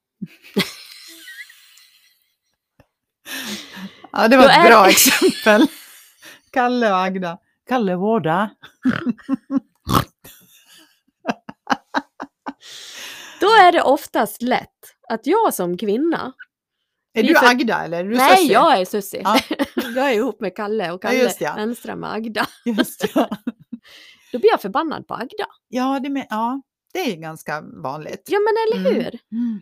Ja, 4.11 4.27
det 4.27 4.37
var 4.37 4.43
Då 4.43 4.49
ett 4.49 4.57
är- 4.57 4.67
bra 4.69 4.89
exempel. 4.89 5.67
Kalle 6.51 6.91
och 6.91 6.97
Agda. 6.99 7.37
Kalle 7.69 7.95
Vårda. 7.95 8.49
Då 13.39 13.47
är 13.47 13.71
det 13.71 13.81
oftast 13.81 14.41
lätt 14.41 14.69
att 15.09 15.27
jag 15.27 15.53
som 15.53 15.77
kvinna, 15.77 16.33
Är 17.13 17.23
du 17.23 17.35
för- 17.35 17.47
Agda 17.47 17.83
eller 17.85 17.99
är 17.99 18.03
du 18.03 18.15
nej 18.15 18.37
Sussie? 18.37 18.53
jag 18.53 18.79
är 18.81 18.85
Susie, 18.85 19.21
Ja. 19.23 19.39
jag 19.95 20.09
är 20.09 20.13
ihop 20.13 20.41
med 20.41 20.55
Kalle 20.55 20.91
och 20.91 21.03
Ja, 21.03 21.07
Kalle 21.09 21.23
just 21.23 21.41
ja. 21.41 21.55
vänstra 21.55 21.95
med 21.95 22.13
Agda. 22.13 22.47
Just 22.65 23.05
ja. 23.15 23.29
Då 24.31 24.39
blir 24.39 24.49
jag 24.49 24.61
förbannad 24.61 25.07
på 25.07 25.13
Agda. 25.13 25.45
Ja, 25.67 25.99
det, 25.99 26.09
med, 26.09 26.27
ja, 26.29 26.61
det 26.93 26.99
är 26.99 27.15
ganska 27.15 27.61
vanligt. 27.61 28.23
Ja 28.31 28.39
men 28.39 28.53
eller 28.83 28.89
Mm. 28.89 29.03
hur? 29.03 29.19
Mm. 29.31 29.61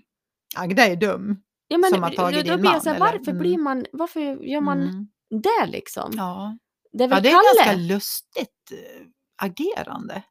Agda 0.56 0.86
är 0.88 0.96
dum. 0.96 1.42
Ja, 1.68 1.78
men, 1.78 1.90
Som 1.92 2.04
har 2.04 2.10
tagit 2.12 2.36
då, 2.38 2.44
då 2.44 2.52
din 2.52 2.62
blir 2.62 2.70
jag 2.70 2.74
man, 2.76 2.82
så 2.82 2.90
här, 2.90 2.96
eller? 2.96 3.06
varför 3.06 3.32
Mm. 3.32 3.38
blir 3.42 3.58
man, 3.58 3.86
varför 3.92 4.20
gör 4.44 4.62
man 4.62 4.82
Mm. 4.82 5.08
det 5.30 5.66
liksom? 5.72 6.12
Ja. 6.16 6.58
Det 6.92 7.04
är 7.04 7.08
ja, 7.08 7.16
väl 7.16 7.24
det 7.24 7.30
är 7.30 7.34
Kalle? 7.34 7.66
ganska 7.66 7.94
lustigt 7.94 8.72
eh, 8.72 9.08
agerande. 9.46 10.24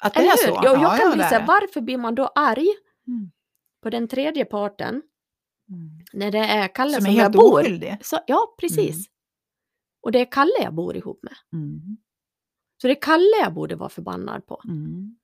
Att 0.00 0.14
det 0.14 0.20
Eller 0.20 0.30
är 0.32 0.36
så? 0.36 0.48
Ja, 0.48 0.64
jag 0.64 0.74
ja, 0.82 0.88
kan 0.90 0.98
ja, 1.10 1.14
bli 1.14 1.22
så 1.22 1.34
är 1.34 1.40
här, 1.40 1.46
varför 1.46 1.80
blir 1.80 1.98
man 1.98 2.14
då 2.14 2.26
arg 2.34 2.68
Mm. 3.06 3.30
på 3.82 3.90
den 3.90 4.08
tredje 4.08 4.44
parten 4.44 5.02
Mm. 5.68 5.90
när 6.12 6.30
det 6.30 6.38
är 6.38 6.68
Kalle 6.74 6.92
Som 6.92 7.00
som, 7.02 7.10
är 7.12 7.16
jag 7.16 7.22
helt 7.22 7.36
bor? 7.36 7.60
oskyldig. 7.60 7.96
Så, 8.02 8.18
ja, 8.26 8.54
precis. 8.60 8.96
Mm. 8.96 9.04
Och 10.02 10.12
det 10.12 10.18
är 10.20 10.32
Kalle 10.32 10.52
jag 10.62 10.74
bor 10.74 10.96
ihop 10.96 11.20
med. 11.22 11.34
Mm. 12.80 12.82
Så 12.82 12.86
det 12.86 12.92
är 12.92 13.02
Kalle 13.02 13.36
jag 13.42 13.54
borde 13.54 13.76
vara 13.76 13.88
förbannad 13.88 14.46
på. 14.46 14.60
Mm. 14.68 15.16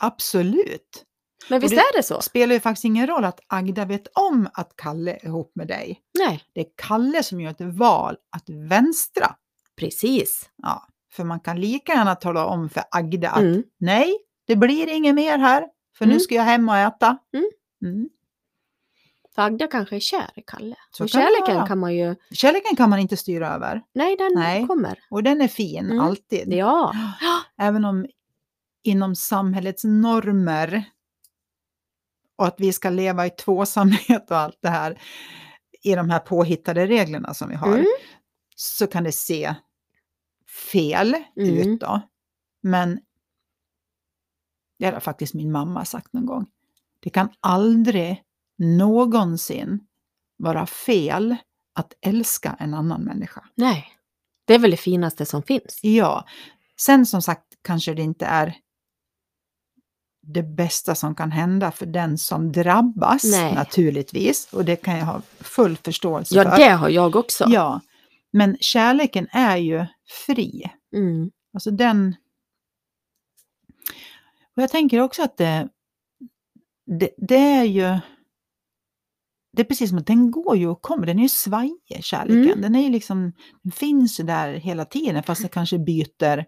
Absolut. 0.00 1.04
Men 1.50 1.60
visst 1.60 1.74
det- 1.74 1.80
är 1.80 1.96
det 1.96 2.02
så? 2.02 2.16
Det 2.16 2.22
spelar 2.22 2.54
ju 2.54 2.60
faktiskt 2.60 2.84
ingen 2.84 3.06
roll 3.06 3.24
att 3.24 3.40
Agda 3.46 3.84
vet 3.84 4.06
om 4.14 4.48
att 4.54 4.76
Kalle 4.76 5.12
är 5.12 5.24
ihop 5.26 5.52
med 5.54 5.68
dig. 5.68 6.00
Nej, 6.18 6.42
Det 6.54 6.60
är 6.60 6.66
Kalle 6.76 7.22
som 7.22 7.40
gör 7.40 7.50
ett 7.50 7.60
val 7.60 8.16
att 8.36 8.48
vänstra. 8.48 9.34
precis. 9.76 10.50
Ja, 10.56 10.86
för 11.12 11.24
man 11.24 11.40
kan 11.40 11.60
lika 11.60 11.92
gärna 11.92 12.14
tala 12.14 12.46
om 12.46 12.68
för 12.70 12.82
Agda 12.90 13.30
att 13.30 13.42
Mm. 13.42 13.62
nej, 13.78 14.16
det 14.46 14.56
blir 14.56 14.88
inget 14.88 15.14
mer 15.14 15.38
här, 15.38 15.68
för 15.98 16.04
nu 16.06 16.12
Mm. 16.12 16.20
ska 16.20 16.34
jag 16.34 16.42
hem 16.42 16.68
och 16.68 16.76
äta. 16.76 17.18
Mm. 17.84 18.08
För 19.38 19.42
Agda 19.42 19.66
kanske 19.66 19.96
är 19.96 20.00
kär 20.00 20.30
i 20.36 20.42
Kalle. 20.46 20.76
Så 20.90 20.98
kan 20.98 21.08
kärleken 21.08 21.56
vara. 21.56 21.66
kan 21.66 21.78
man 21.78 21.94
ju... 21.96 22.16
Kärleken 22.30 22.76
kan 22.76 22.90
man 22.90 22.98
inte 22.98 23.16
styra 23.16 23.48
över 23.54 23.82
Nej, 23.94 24.16
den 24.16 24.32
Nej. 24.34 24.66
kommer. 24.66 24.98
och 25.10 25.22
den 25.22 25.40
är 25.40 25.48
fin, 25.48 25.84
Mm. 25.84 26.00
alltid. 26.00 26.52
Ja. 26.52 26.94
Även 27.58 27.84
om 27.84 28.06
inom 28.82 29.16
samhällets 29.16 29.84
normer 29.84 30.84
och 32.36 32.46
att 32.46 32.54
vi 32.58 32.72
ska 32.72 32.90
leva 32.90 33.26
i 33.26 33.30
tvåsamhet 33.30 34.30
och 34.30 34.36
allt 34.36 34.58
det 34.62 34.68
här 34.68 35.00
i 35.82 35.94
de 35.94 36.10
här 36.10 36.18
påhittade 36.18 36.86
reglerna 36.86 37.34
som 37.34 37.48
vi 37.48 37.54
har, 37.54 37.68
Mm. 37.74 37.86
så 38.56 38.86
kan 38.86 39.04
det 39.04 39.12
se 39.12 39.54
fel 40.72 41.14
Mm. 41.36 41.54
ut 41.58 41.80
då. 41.80 42.00
Men 42.62 43.00
det 44.78 44.86
har 44.86 45.00
faktiskt 45.00 45.34
min 45.34 45.52
mamma 45.52 45.84
sagt 45.84 46.12
någon 46.12 46.26
gång. 46.26 46.46
Det 47.00 47.10
kan 47.10 47.28
aldrig 47.40 48.24
någonsin 48.58 49.80
vara 50.36 50.66
fel 50.66 51.36
att 51.74 51.92
älska 52.00 52.56
en 52.58 52.74
annan 52.74 53.02
människa. 53.02 53.44
Nej. 53.54 53.92
Det 54.44 54.54
är 54.54 54.58
väl 54.58 54.70
det 54.70 54.76
finaste 54.76 55.26
som 55.26 55.42
finns. 55.42 55.80
Ja, 55.82 56.24
sen 56.80 57.06
som 57.06 57.22
sagt 57.22 57.44
kanske 57.62 57.94
det 57.94 58.02
inte 58.02 58.26
är 58.26 58.56
det 60.22 60.42
bästa 60.42 60.94
som 60.94 61.14
kan 61.14 61.32
hända 61.32 61.70
för 61.70 61.86
den 61.86 62.18
som 62.18 62.52
drabbas 62.52 63.24
Nej. 63.24 63.54
naturligtvis. 63.54 64.52
Och 64.52 64.64
det 64.64 64.76
kan 64.76 64.98
jag 64.98 65.06
ha 65.06 65.22
full 65.40 65.76
förståelse 65.76 66.34
Ja, 66.34 66.50
för. 66.50 66.56
det 66.58 66.68
har 66.68 66.88
jag 66.88 67.16
också. 67.16 67.44
Ja, 67.48 67.80
men 68.30 68.56
kärleken 68.60 69.28
är 69.30 69.56
ju 69.56 69.86
fri. 70.26 70.70
Mm. 70.94 71.30
Alltså 71.52 71.70
den... 71.70 72.16
Och 74.56 74.62
jag 74.62 74.70
tänker 74.70 75.00
också 75.00 75.22
att 75.22 75.36
det, 75.36 75.68
det, 77.00 77.10
det 77.16 77.36
är 77.36 77.64
ju... 77.64 77.98
Det 79.58 79.62
är 79.62 79.66
precis 79.66 79.88
som 79.90 79.98
att 79.98 80.06
den 80.06 80.30
går 80.30 80.56
ju 80.56 80.68
och 80.68 80.82
kommer, 80.82 81.06
den 81.06 81.18
är 81.18 81.22
ju 81.22 81.28
svajig, 81.28 81.98
kärleken. 82.00 82.46
Mm. 82.46 82.60
Den 82.60 82.74
är 82.74 82.82
ju 82.82 82.88
liksom, 82.90 83.32
den 83.62 83.72
finns 83.72 84.20
ju 84.20 84.24
där 84.24 84.52
hela 84.52 84.84
tiden 84.84 85.22
fast 85.22 85.40
den 85.40 85.48
kanske 85.50 85.78
byter 85.78 86.44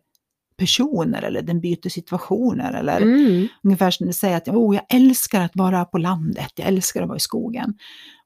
personer 0.57 1.23
eller 1.23 1.43
den 1.43 1.61
byter 1.61 1.89
situationer 1.89 2.73
eller 2.73 3.01
Mm. 3.01 3.49
ungefär 3.65 3.91
som 3.91 4.07
du 4.07 4.13
säger 4.13 4.37
att 4.37 4.49
oh, 4.49 4.75
jag 4.77 4.85
älskar 4.95 5.41
att 5.41 5.57
vara 5.57 5.85
på 5.85 5.99
landet, 5.99 6.53
jag 6.57 6.69
älskar 6.69 7.03
att 7.03 7.09
vara 7.09 7.17
i 7.17 7.21
skogen. 7.21 7.75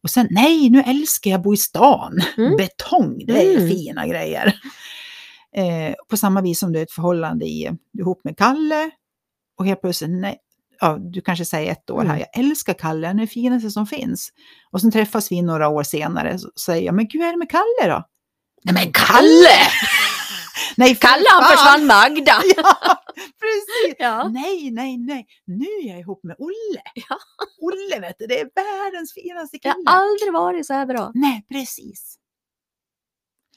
Och 0.03 0.11
sen 0.11 0.27
nej, 0.31 0.71
nu 0.71 0.81
älskar 0.81 1.31
jag 1.31 1.39
att 1.39 1.45
bo 1.45 1.55
i 1.55 1.57
stan. 1.57 2.19
Mm. 2.37 2.57
Betong, 2.57 3.25
det 3.27 3.47
är 3.47 3.57
Mm. 3.57 3.69
fina 3.71 4.07
grejer. 4.07 4.55
Eh, 5.57 5.95
på 6.11 6.17
samma 6.17 6.41
vis 6.41 6.59
som 6.59 6.73
du 6.73 6.79
är 6.79 6.83
ett 6.83 6.93
förhållande 6.93 7.47
i, 7.47 7.71
ihop 7.99 8.21
med 8.25 8.37
Kalle 8.39 8.91
och 9.59 9.67
helt 9.67 9.81
plötsligt, 9.81 10.11
nej, 10.11 10.39
ja, 10.87 10.99
du 11.01 11.21
kanske 11.21 11.45
säger 11.45 11.73
ett 11.73 11.91
år 11.91 11.99
här, 12.05 12.17
Mm. 12.17 12.19
jag 12.33 12.45
älskar 12.45 12.75
Kalle, 12.75 13.07
han 13.07 13.17
är 13.19 13.21
det 13.21 13.27
finaste 13.27 13.71
som 13.71 13.87
finns. 13.87 14.29
Och 14.71 14.81
sen 14.81 14.91
träffas 14.91 15.33
vi 15.33 15.43
några 15.43 15.69
år 15.69 15.83
senare 15.83 16.35
och 16.35 16.61
säger 16.61 16.83
jag, 16.87 16.95
men 16.95 17.09
gud, 17.09 17.23
är 17.23 17.31
det 17.33 17.39
med 17.39 17.51
Kalle 17.51 17.95
då? 17.95 18.05
Nej 18.65 18.75
men 18.75 18.93
Kalle! 18.93 19.59
nej, 20.77 20.95
Kalle 20.97 21.25
han 21.31 21.51
försvann 21.51 21.87
med 21.87 21.97
Agda. 21.97 22.43
Ja, 22.57 23.03
precis! 23.41 23.97
Ja. 23.99 24.29
Nej, 24.29 24.71
nej, 24.71 24.97
nej, 24.99 25.27
nu 25.45 25.65
är 25.65 25.89
jag 25.89 26.01
ihop 26.01 26.25
med 26.25 26.37
Olle. 26.39 26.83
Ja. 27.09 27.17
Olle 27.61 28.01
vet 28.01 28.17
du, 28.19 28.27
det 28.27 28.41
är 28.41 28.51
världens 28.55 29.13
finaste 29.15 29.59
kille. 29.59 29.75
har 29.87 29.97
aldrig 29.97 30.33
varit 30.33 30.67
så 30.67 30.73
här 30.73 30.87
bra. 30.87 31.11
Nej, 31.15 31.47
precis. 31.49 32.17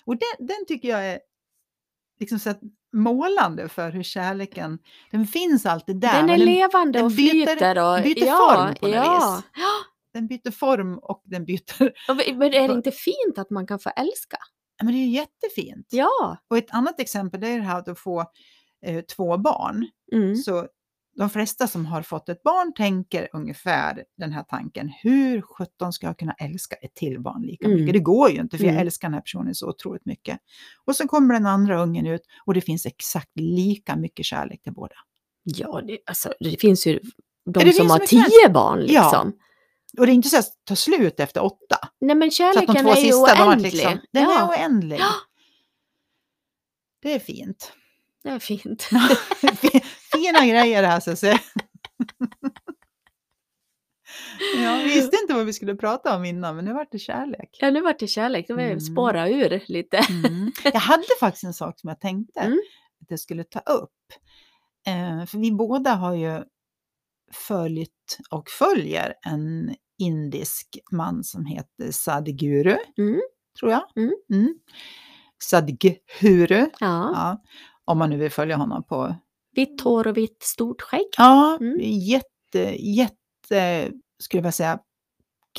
Och 0.05 0.15
den, 0.17 0.47
den 0.47 0.65
tycker 0.67 0.89
jag 0.89 1.05
är 1.05 1.19
liksom 2.19 2.39
så 2.39 2.49
att 2.49 2.59
målande 2.93 3.69
för 3.69 3.91
hur 3.91 4.03
kärleken, 4.03 4.79
den 5.11 5.27
finns 5.27 5.65
alltid 5.65 5.99
där. 5.99 6.13
Den 6.13 6.29
är 6.29 6.37
men 6.37 6.39
levande 6.39 6.99
den 6.99 7.05
och 7.05 7.11
byter- 7.11 7.45
flyter. 7.45 7.97
Och, 7.97 8.03
byter 8.03 8.25
ja, 8.25 8.37
form 8.37 8.75
på 8.75 8.87
något 8.87 8.95
ja. 8.95 9.35
vis. 9.35 9.45
den 10.13 10.27
byter 10.27 10.51
form 10.51 10.97
och 10.97 11.21
den 11.25 11.45
byter... 11.45 12.33
Men 12.37 12.53
är 12.53 12.67
det 12.67 12.73
inte 12.73 12.91
fint 12.91 13.37
att 13.37 13.49
man 13.49 13.67
kan 13.67 13.79
få 13.79 13.89
älska? 13.89 14.37
Men 14.83 14.93
det 14.93 14.99
är 14.99 15.07
jättefint. 15.07 15.87
Ja. 15.89 16.37
Och 16.49 16.57
ett 16.57 16.71
annat 16.73 16.99
exempel 16.99 17.43
är 17.43 17.57
det 17.57 17.63
här 17.63 17.89
att 17.89 17.99
få 17.99 18.25
eh, 18.85 19.01
två 19.01 19.37
barn. 19.37 19.87
Mm. 20.13 20.35
Så 20.35 20.67
de 21.17 21.29
flesta 21.29 21.67
som 21.67 21.85
har 21.85 22.01
fått 22.01 22.29
ett 22.29 22.43
barn 22.43 22.73
tänker 22.73 23.27
ungefär 23.33 24.03
den 24.17 24.31
här 24.31 24.43
tanken. 24.43 24.89
Hur 25.01 25.41
sjutton 25.41 25.93
ska 25.93 26.07
jag 26.07 26.19
kunna 26.19 26.33
älska 26.33 26.75
ett 26.75 26.95
till 26.95 27.19
barn 27.21 27.41
lika 27.41 27.65
Mm. 27.65 27.77
mycket? 27.79 27.93
Det 27.93 27.99
går 27.99 28.29
ju 28.31 28.39
inte 28.39 28.57
för 28.57 28.63
jag 28.65 28.71
Mm. 28.73 28.81
älskar 28.81 29.07
den 29.07 29.13
här 29.13 29.21
personen 29.21 29.55
så 29.55 29.69
otroligt 29.69 30.05
mycket. 30.05 30.39
Och 30.85 30.95
så 30.95 31.07
kommer 31.07 31.33
den 31.33 31.45
andra 31.45 31.81
ungen 31.83 32.07
ut 32.07 32.21
och 32.45 32.53
det 32.53 32.61
finns 32.61 32.85
exakt 32.85 33.31
lika 33.35 33.95
mycket 33.95 34.25
kärlek 34.25 34.61
till 34.63 34.73
båda. 34.73 34.95
Ja, 35.43 35.81
det, 35.87 35.99
alltså, 36.05 36.33
det 36.39 36.61
finns 36.61 36.87
ju 36.87 36.99
de 37.45 37.63
det 37.63 37.73
som 37.73 37.89
har 37.89 37.99
tio 37.99 38.49
barn 38.49 38.79
Ja, 38.79 38.85
liksom. 38.85 39.33
Och 39.97 40.05
det 40.05 40.11
är 40.11 40.13
inte 40.13 40.29
så 40.29 40.37
att 40.39 40.51
tar 40.63 40.75
slut 40.75 41.19
efter 41.19 41.43
åtta. 41.43 41.77
Nej 42.01 42.15
men 42.15 42.31
Så 42.31 42.43
att 42.49 42.53
de 42.53 42.59
kärleken 42.59 42.85
två 42.85 42.91
är 42.91 42.95
ju 42.97 43.03
sista, 43.03 43.33
de 43.35 43.37
har 43.41 43.47
oändlig. 43.49 43.71
liksom, 43.73 43.99
den 44.13 44.23
är 44.23 44.29
ja, 44.31 44.49
oändlig. 44.49 44.99
Ja. 44.99 45.11
Det 47.01 47.13
är 47.13 47.19
fint. 47.19 47.71
Det 48.27 48.33
är 48.35 48.39
fint. 48.39 48.83
Fina 50.11 50.45
grejer 50.45 50.81
det 50.81 50.87
här 50.87 50.99
så 50.99 51.11
att 51.11 51.19
säga. 51.19 51.39
Ja, 54.63 54.75
vi 54.75 54.83
visste 54.83 55.17
inte 55.21 55.33
vad 55.33 55.45
vi 55.45 55.53
skulle 55.53 55.75
prata 55.75 56.15
om 56.15 56.25
innan, 56.25 56.55
men 56.55 56.65
nu 56.65 56.73
vart 56.73 56.91
det 56.91 56.99
kärlek. 56.99 57.57
Ja, 57.61 57.71
nu 57.71 57.81
vart 57.81 57.99
det 57.99 58.07
kärlek. 58.07 58.45
Nu 58.49 58.55
vill 58.55 58.65
Mm. 58.65 58.73
jag 58.75 58.83
spåra 58.83 59.29
ur 59.29 59.63
lite. 59.67 59.97
Mm. 59.97 60.51
Jag 60.63 60.79
hade 60.79 61.03
faktiskt 61.19 61.43
en 61.43 61.53
sak 61.53 61.79
som 61.79 61.87
jag 61.87 61.99
tänkte 61.99 62.39
Mm. 62.39 62.59
att 63.01 63.11
jag 63.11 63.19
skulle 63.19 63.43
ta 63.43 63.59
upp. 63.59 63.91
Eh, 64.87 65.25
för 65.25 65.37
vi 65.37 65.51
båda 65.51 65.91
har 65.93 66.13
ju 66.15 66.43
följt 67.33 68.17
och 68.29 68.49
följer 68.49 69.13
en 69.25 69.75
indisk 69.99 70.77
man 70.91 71.23
som 71.23 71.45
heter 71.45 71.91
Sadhguru, 71.91 72.77
Mm. 72.97 73.21
tror 73.59 73.71
jag. 73.71 73.83
Mm. 73.95 74.13
Mm. 74.33 74.55
Sadhguru, 75.43 76.69
Ja. 76.79 77.11
ja, 77.13 77.43
om 77.87 77.97
man 77.97 78.09
nu 78.09 78.17
vill 78.17 78.31
följa 78.31 78.55
honom 78.55 78.83
på... 78.83 79.15
Vitt 79.55 79.81
hår 79.81 80.07
och 80.07 80.17
vitt 80.17 80.43
stort 80.43 80.81
skägg. 80.81 81.07
Ja, 81.17 81.57
Mm. 81.61 81.77
jätte, 81.81 82.59
jätte, 82.79 83.91
skulle 84.19 84.43
jag 84.43 84.53
säga, 84.53 84.79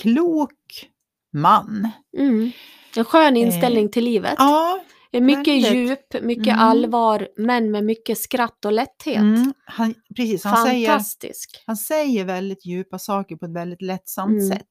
klok 0.01 0.89
man. 1.33 1.89
Mm. 2.19 2.51
En 2.97 3.05
skön 3.05 3.37
inställning 3.37 3.89
till 3.91 4.05
livet. 4.05 4.35
Ja, 4.39 4.81
mycket 5.13 5.65
väldigt. 5.65 5.73
djup, 5.75 6.23
mycket 6.23 6.47
Mm. 6.47 6.59
allvar, 6.61 7.29
men 7.37 7.71
med 7.71 7.85
mycket 7.85 8.19
skratt 8.19 8.65
och 8.65 8.73
lätthet. 8.73 9.17
mm, 9.17 9.53
han, 9.65 9.95
precis. 10.17 10.45
Han 10.45 10.67
säger, 10.67 10.89
Fantastisk. 10.89 11.63
Han 11.67 11.77
säger 11.77 12.25
väldigt 12.25 12.67
djupa 12.67 12.99
saker 12.99 13.37
på 13.37 13.45
ett 13.45 13.55
väldigt 13.55 13.83
lättsamt 13.83 14.31
Mm. 14.43 14.49
sätt. 14.49 14.67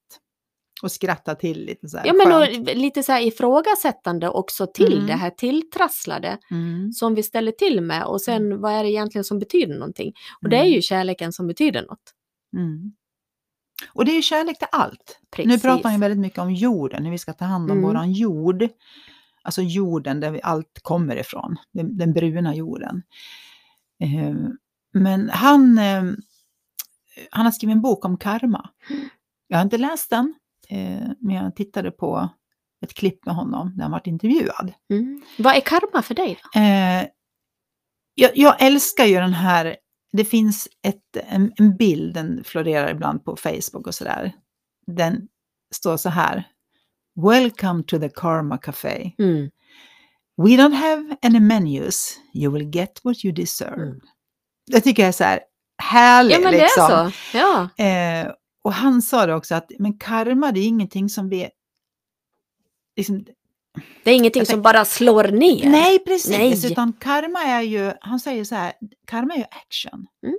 Och 0.83 0.91
skrattar 0.91 1.35
till 1.35 1.65
lite 1.65 1.89
så 1.89 1.97
här 1.97 2.05
Ja, 2.07 2.13
men 2.13 2.31
och 2.31 2.75
lite 2.75 3.03
så 3.03 3.11
här 3.11 3.21
ifrågasättande 3.21 4.29
också 4.29 4.67
till 4.67 4.93
Mm. 4.93 5.07
det 5.07 5.13
här 5.13 5.29
tilltrasslade 5.29 6.37
Mm. 6.51 6.91
som 6.91 7.15
vi 7.15 7.23
ställer 7.23 7.51
till 7.51 7.81
med 7.81 8.03
och 8.03 8.21
sen 8.21 8.61
vad 8.61 8.71
är 8.73 8.83
det 8.83 8.89
egentligen 8.91 9.23
som 9.23 9.39
betyder 9.39 9.73
någonting? 9.73 10.13
Och 10.41 10.49
det 10.49 10.55
är 10.55 10.61
Mm. 10.61 10.73
ju 10.73 10.81
kärleken 10.81 11.33
som 11.33 11.47
betyder 11.47 11.81
något. 11.81 12.13
Mm. 12.57 12.91
Och 13.93 14.05
det 14.05 14.11
är 14.17 14.21
kärlek 14.21 14.57
till 14.59 14.67
allt. 14.71 15.19
Precis. 15.31 15.51
Nu 15.51 15.59
pratar 15.59 15.89
man 15.91 15.99
väldigt 15.99 16.19
mycket 16.19 16.39
om 16.39 16.53
jorden, 16.53 17.03
hur 17.05 17.11
vi 17.11 17.17
ska 17.17 17.33
ta 17.33 17.45
hand 17.45 17.71
om 17.71 17.77
Mm. 17.77 17.89
våran 17.89 18.11
jord. 18.13 18.67
Alltså 19.43 19.61
jorden 19.61 20.19
där 20.19 20.31
vi 20.31 20.39
allt 20.43 20.79
kommer 20.81 21.15
ifrån, 21.15 21.55
den, 21.73 21.97
den 21.97 22.13
bruna 22.13 22.55
jorden. 22.55 23.01
Eh, 24.03 24.35
men 24.93 25.29
han, 25.29 25.77
eh, 25.77 26.03
han 27.31 27.45
har 27.45 27.51
skrivit 27.51 27.73
en 27.75 27.81
bok 27.81 28.05
om 28.05 28.17
karma. 28.17 28.69
Jag 29.47 29.57
har 29.57 29.63
inte 29.63 29.77
läst 29.77 30.09
den, 30.09 30.33
eh, 30.69 31.09
men 31.19 31.35
jag 31.35 31.55
tittade 31.55 31.91
på 31.91 32.29
ett 32.83 32.93
klipp 32.93 33.25
med 33.25 33.35
honom 33.35 33.73
när 33.75 33.83
han 33.83 33.91
varit 33.91 34.07
intervjuad. 34.07 34.73
Mm. 34.89 35.21
Vad 35.37 35.55
är 35.55 35.61
karma 35.61 36.01
för 36.01 36.15
dig? 36.15 36.39
Eh, 36.55 37.07
jag, 38.15 38.31
jag 38.35 38.61
älskar 38.61 39.05
ju 39.05 39.15
den 39.15 39.33
här, 39.33 39.77
det 40.11 40.25
finns 40.25 40.67
ett, 40.83 41.17
en, 41.27 41.53
en 41.55 41.77
bild, 41.77 42.13
den 42.13 42.43
florerar 42.43 42.91
ibland 42.91 43.25
på 43.25 43.35
Facebook 43.35 43.87
och 43.87 43.95
sådär. 43.95 44.31
Den 44.87 45.27
står 45.75 45.97
så 45.97 46.09
här. 46.09 46.43
Welcome 47.21 47.83
to 47.83 47.99
the 47.99 48.09
Karma 48.09 48.57
Café. 48.57 49.11
Mm. 49.19 49.49
We 50.37 50.49
don't 50.49 50.73
have 50.73 51.15
any 51.21 51.39
menus. 51.39 52.19
You 52.33 52.53
will 52.53 52.75
get 52.75 52.99
what 53.03 53.25
you 53.25 53.33
deserve. 53.33 53.81
Mm. 53.81 53.99
Det 54.71 54.81
tycker 54.81 55.03
jag 55.03 55.07
är 55.07 55.13
så 55.13 55.23
här 55.23 55.39
härligt. 55.83 56.33
Ja, 56.33 56.39
men 56.39 56.51
det 56.51 56.59
liksom. 56.59 56.83
är 56.83 57.11
så. 57.11 57.37
Ja. 57.37 57.69
Eh, 57.85 58.31
och 58.61 58.73
han 58.73 59.01
sa 59.01 59.25
det 59.25 59.35
också 59.35 59.55
att 59.55 59.71
men 59.79 59.97
karma 59.97 60.51
det 60.51 60.59
är 60.59 60.67
ingenting 60.67 61.09
som 61.09 61.29
vi... 61.29 61.49
Liksom, 62.95 63.25
Det 64.03 64.11
är 64.11 64.15
ingenting 64.15 64.39
Jag 64.39 64.47
som 64.47 64.61
bara 64.61 64.85
slår 64.85 65.23
ner. 65.23 65.69
nej, 65.69 65.99
precis. 65.99 66.37
Nej. 66.63 66.71
Utan 66.71 66.93
karma 66.93 67.39
är 67.43 67.61
ju, 67.61 67.93
han 68.01 68.19
säger 68.19 68.43
så 68.43 68.55
här, 68.55 68.73
karma 69.07 69.33
är 69.33 69.37
ju 69.37 69.43
action. 69.65 70.07
Mm. 70.23 70.37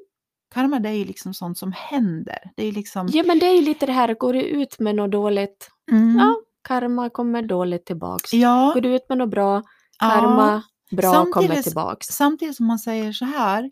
Karma 0.55 0.79
det 0.79 0.89
är 0.89 0.93
ju 0.93 1.05
liksom 1.05 1.35
sånt 1.35 1.59
som 1.59 1.73
händer. 1.73 2.39
Det 2.57 2.67
är 2.67 2.73
liksom... 2.73 3.09
Ja, 3.13 3.23
men 3.27 3.39
det 3.39 3.47
är 3.47 3.55
ju 3.55 3.63
lite 3.63 3.87
det 3.87 3.93
här, 3.93 4.15
går 4.15 4.33
du 4.33 4.43
ut 4.43 4.79
med 4.79 4.95
något 4.95 5.11
dåligt, 5.13 5.71
Mm, 5.91 6.17
ja, 6.19 6.37
karma 6.63 7.11
kommer 7.11 7.43
dåligt 7.43 7.87
tillbaks. 7.87 8.33
ja, 8.33 8.71
Går 8.75 8.81
du 8.81 8.95
ut 8.95 9.09
med 9.09 9.19
något 9.19 9.31
bra, 9.31 9.63
ja. 10.01 10.11
karma 10.11 10.63
bra 10.91 11.13
Samtidigt- 11.13 11.35
kommer 11.35 11.63
tillbaks. 11.63 12.07
Samtidigt 12.07 12.57
som 12.57 12.67
man 12.67 12.79
säger 12.79 13.13
så 13.13 13.25
här, 13.25 13.71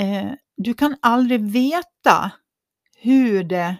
eh, 0.00 0.30
du 0.56 0.74
kan 0.74 0.96
aldrig 1.02 1.40
veta 1.52 2.30
hur 3.04 3.44
det 3.44 3.76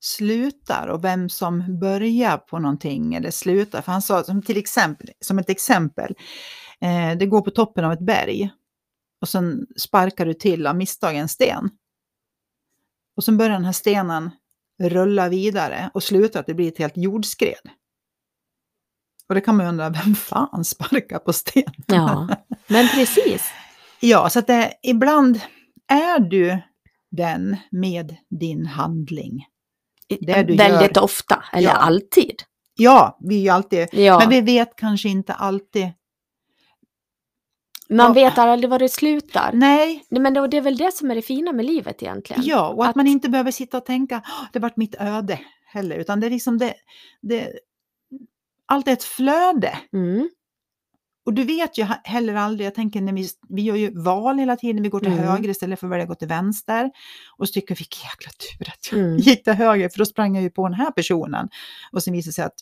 slutar 0.00 0.88
och 0.88 1.04
vem 1.04 1.28
som 1.28 1.78
börjar 1.80 2.38
på 2.38 2.58
någonting 2.58 3.14
eller 3.14 3.30
slutar. 3.30 3.82
För 3.82 3.92
han 3.92 4.02
sa 4.02 4.24
som, 4.24 4.42
till 4.42 4.56
exempel, 4.56 5.10
som 5.20 5.38
ett 5.38 5.50
exempel, 5.50 6.14
eh, 6.80 7.18
det 7.18 7.26
går 7.26 7.40
på 7.40 7.50
toppen 7.50 7.84
av 7.84 7.92
ett 7.92 8.06
berg 8.06 8.50
och 9.20 9.28
sen 9.28 9.66
sparkar 9.76 10.26
du 10.26 10.34
till 10.34 10.66
av 10.66 10.76
misstag 10.76 11.16
en 11.16 11.28
sten. 11.28 11.70
Och 13.16 13.24
sen 13.24 13.36
börjar 13.36 13.52
den 13.52 13.64
här 13.64 13.72
stenen 13.72 14.30
rulla 14.82 15.28
vidare 15.28 15.90
och 15.94 16.02
slutar 16.02 16.40
att 16.40 16.46
det 16.46 16.54
blir 16.54 16.68
ett 16.68 16.78
helt 16.78 16.96
jordskred. 16.96 17.70
Och 19.28 19.34
det 19.34 19.40
kan 19.40 19.56
man 19.56 19.66
ju 19.66 19.70
undra, 19.70 19.88
vem 20.04 20.14
fan 20.14 20.64
sparkar 20.64 21.18
på 21.18 21.32
sten? 21.32 21.72
Ja, 21.86 22.28
men 22.66 22.88
precis. 22.88 23.44
Ja, 24.00 24.30
så 24.30 24.38
att 24.38 24.46
det, 24.46 24.72
ibland 24.82 25.40
är 25.88 26.18
du 26.20 26.62
den 27.16 27.56
med 27.70 28.16
din 28.30 28.66
handling. 28.66 29.46
Det 30.20 30.42
du 30.42 30.56
Väldigt 30.56 30.96
gör. 30.96 31.02
ofta, 31.04 31.44
eller 31.52 31.68
Ja. 31.68 31.72
alltid. 31.74 32.34
Ja, 32.76 33.18
vi 33.20 33.36
är 33.38 33.40
ju 33.42 33.48
alltid, 33.48 33.88
Ja. 33.92 34.18
men 34.18 34.28
vi 34.30 34.40
vet 34.40 34.76
kanske 34.76 35.08
inte 35.08 35.32
alltid. 35.34 35.88
Man 37.88 38.06
Ja. 38.06 38.12
vet 38.12 38.38
aldrig 38.38 38.70
var 38.70 38.78
det 38.78 38.88
slutar. 38.88 39.50
Nej, 39.52 40.04
Nej, 40.10 40.20
men 40.22 40.34
det, 40.34 40.48
det 40.48 40.56
är 40.56 40.60
väl 40.60 40.76
det 40.76 40.94
som 40.94 41.10
är 41.10 41.14
det 41.14 41.22
fina 41.22 41.52
med 41.52 41.64
livet 41.66 42.02
egentligen. 42.02 42.42
ja, 42.44 42.68
och 42.68 42.84
att, 42.84 42.90
Att- 42.90 42.96
man 42.96 43.06
inte 43.06 43.28
behöver 43.28 43.50
sitta 43.50 43.76
och 43.78 43.86
tänka, 43.86 44.22
"Åh, 44.26 44.46
det 44.52 44.58
vart 44.58 44.76
mitt 44.76 44.94
öde 44.98 45.40
heller, 45.66 45.96
utan 45.96 46.20
det 46.20 46.26
är 46.26 46.30
liksom 46.30 46.58
det, 46.58 46.74
det 47.22 47.52
allt 48.66 48.88
är 48.88 48.92
ett 48.92 49.04
flöde. 49.04 49.78
Mm. 49.92 50.30
Och 51.26 51.34
du 51.34 51.44
vet 51.44 51.78
ju 51.78 51.86
heller 52.04 52.34
aldrig, 52.34 52.66
jag 52.66 52.74
tänker 52.74 53.00
när 53.00 53.12
vi, 53.12 53.28
vi 53.48 53.62
gör 53.62 53.76
ju 53.76 54.00
val 54.02 54.38
hela 54.38 54.56
tiden, 54.56 54.82
vi 54.82 54.88
går 54.88 55.00
till 55.00 55.12
Mm. 55.12 55.24
höger 55.24 55.48
istället 55.48 55.80
för 55.80 55.86
att 55.86 55.90
välja 55.92 56.06
gå 56.06 56.14
till 56.14 56.28
vänster. 56.28 56.90
Och 57.36 57.48
så 57.48 57.52
tycker 57.52 57.72
jag, 57.72 57.78
vilken 57.78 58.00
jäkla 58.04 58.30
tur 58.30 58.68
att 58.68 58.88
jag 58.92 59.00
Mm. 59.00 59.16
gick 59.18 59.44
till 59.44 59.52
höger, 59.52 59.88
för 59.88 59.98
då 59.98 60.04
sprang 60.06 60.34
jag 60.34 60.42
ju 60.42 60.50
på 60.50 60.68
den 60.68 60.74
här 60.74 60.90
personen. 60.90 61.48
Och 61.92 62.02
sen 62.02 62.12
visade 62.12 62.28
det 62.30 62.34
sig 62.34 62.44
att 62.44 62.54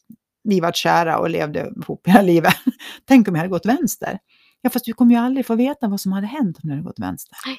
vi 0.44 0.60
var 0.60 0.72
kära 0.72 1.18
och 1.18 1.30
levde 1.30 1.72
ihop 1.82 2.06
hela 2.06 2.22
livet. 2.22 2.54
Tänk 3.08 3.28
om 3.28 3.34
jag 3.34 3.38
hade 3.40 3.50
gått 3.50 3.66
vänster. 3.66 4.18
Ja, 4.60 4.70
fast 4.70 4.84
du 4.84 4.92
kommer 4.92 5.14
ju 5.14 5.20
aldrig 5.20 5.46
få 5.46 5.54
veta 5.54 5.88
vad 5.88 6.00
som 6.00 6.12
hade 6.12 6.26
hänt 6.26 6.56
om 6.62 6.68
du 6.68 6.70
hade 6.70 6.82
gått 6.82 6.98
vänster. 6.98 7.36
Nej. 7.46 7.58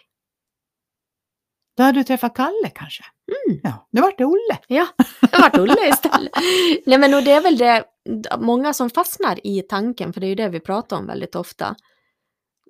Då 1.78 1.84
hade 1.84 2.00
du 2.00 2.04
träffat 2.04 2.36
Kalle 2.36 2.70
kanske. 2.76 3.04
Mm. 3.48 3.60
Ja, 3.64 3.88
nu 3.92 4.02
vart 4.02 4.18
det 4.18 4.26
Olle. 4.26 4.60
Ja, 4.68 4.88
det 5.22 5.42
vart 5.42 5.58
Olle 5.58 5.90
istället. 5.90 6.32
Nej 6.86 6.98
men 7.00 7.14
och 7.14 7.24
det 7.24 7.32
är 7.32 7.42
väl 7.42 7.58
det, 7.58 7.86
många 8.40 8.74
som 8.74 8.90
fastnar 8.90 9.48
i 9.48 9.62
tanken, 9.62 10.14
för 10.14 10.22
det 10.22 10.28
är 10.28 10.30
ju 10.30 10.36
det 10.36 10.50
vi 10.50 10.60
pratar 10.60 10.98
om 10.98 11.08
väldigt 11.08 11.36
ofta, 11.36 11.76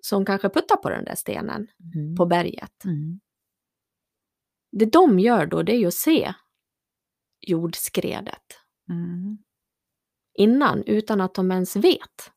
som 0.01 0.25
kanske 0.25 0.49
puttar 0.49 0.75
på 0.77 0.89
den 0.89 1.05
där 1.05 1.15
stenen 1.15 1.67
på 2.17 2.25
berget. 2.25 2.85
Mm. 2.85 3.19
Det 4.71 4.85
de 4.85 5.19
gör 5.19 5.45
då, 5.45 5.63
det 5.63 5.71
är 5.75 5.77
ju 5.79 5.87
att 5.87 5.93
se 5.93 6.33
jordskredet 7.47 8.59
Mm. 8.89 9.37
innan, 10.33 10.83
utan 10.83 11.21
att 11.21 11.33
de 11.33 11.51
ens 11.51 11.75
vet 11.75 12.31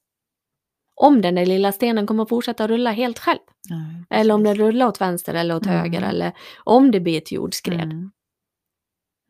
om 0.96 1.22
den 1.22 1.34
där 1.34 1.46
lilla 1.46 1.72
stenen 1.72 2.06
kommer 2.06 2.24
fortsätta 2.24 2.68
rulla 2.68 2.90
helt 2.92 3.18
själv. 3.18 3.38
Nej, 3.70 4.04
Eller 4.10 4.34
om 4.34 4.42
den 4.42 4.54
rullar 4.56 4.86
åt 4.86 5.00
vänster 5.00 5.34
eller 5.34 5.56
åt 5.56 5.66
Mm. 5.66 5.78
höger, 5.78 6.02
eller 6.02 6.32
om 6.64 6.90
det 6.90 7.00
blir 7.00 7.18
ett 7.18 7.32
jordskred. 7.32 7.80
Mm. 7.82 8.10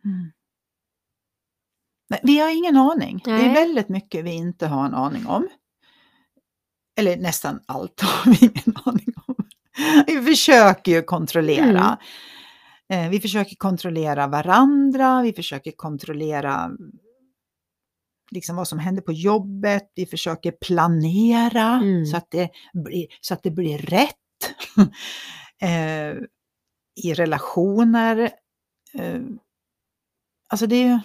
Mm. 0.05 0.33
Nej, 2.11 2.21
vi 2.23 2.39
har 2.39 2.57
ingen 2.59 2.77
aning. 2.77 3.21
Det 3.25 3.31
är 3.31 3.35
Nej. 3.39 3.55
väldigt 3.55 3.89
mycket 3.89 4.25
vi 4.25 4.33
inte 4.33 4.67
har 4.67 4.87
en 4.87 4.95
aning 4.95 5.27
om. 5.27 5.49
Eller 6.99 7.17
nästan 7.17 7.61
allt 7.67 8.01
har 8.01 8.31
vi 8.31 8.39
ingen 8.47 8.77
aning 8.85 9.15
om. 9.27 9.35
Vi 10.07 10.23
försöker 10.23 10.93
ju 10.93 11.03
kontrollera. 11.03 11.99
Eh, 12.93 13.09
Vi 13.11 13.21
försöker 13.21 13.57
kontrollera 13.57 14.27
varandra, 14.27 15.23
vi 15.23 15.33
försöker 15.33 15.71
kontrollera 15.71 16.71
liksom 18.31 18.57
vad 18.57 18.69
som 18.69 18.79
händer 18.79 19.03
på 19.03 19.13
jobbet, 19.13 19.93
vi 19.95 20.07
försöker 20.07 20.53
planera 20.53 21.63
Mm. 21.75 22.07
så, 22.07 22.17
att 22.17 22.31
det 22.31 22.51
blir, 22.85 23.07
så 23.21 23.35
att 23.35 23.43
det 23.43 23.51
blir 23.51 23.79
rätt. 23.79 24.15
eh, 25.63 26.15
I 27.05 27.15
relationer. 27.15 28.31
Eh, 28.95 29.21
alltså 30.49 30.67
det 30.67 30.77
är 30.77 30.87
ju- 30.89 31.01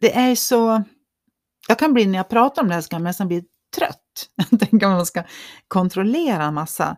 Det 0.00 0.14
är 0.16 0.34
så... 0.34 0.82
Jag 1.68 1.78
kan 1.78 1.92
bli, 1.92 2.06
när 2.06 2.18
jag 2.18 2.28
pratar 2.28 2.62
om 2.62 2.68
det 2.68 2.74
här 2.74 2.80
så 2.82 2.88
kan 2.88 3.00
jag 3.00 3.04
nästan 3.04 3.28
bli 3.28 3.44
trött. 3.76 4.28
Jag 4.50 4.60
tänker 4.60 4.86
att 4.86 4.92
man 4.92 5.06
ska 5.06 5.24
kontrollera 5.68 6.44
en 6.44 6.54
massa 6.54 6.96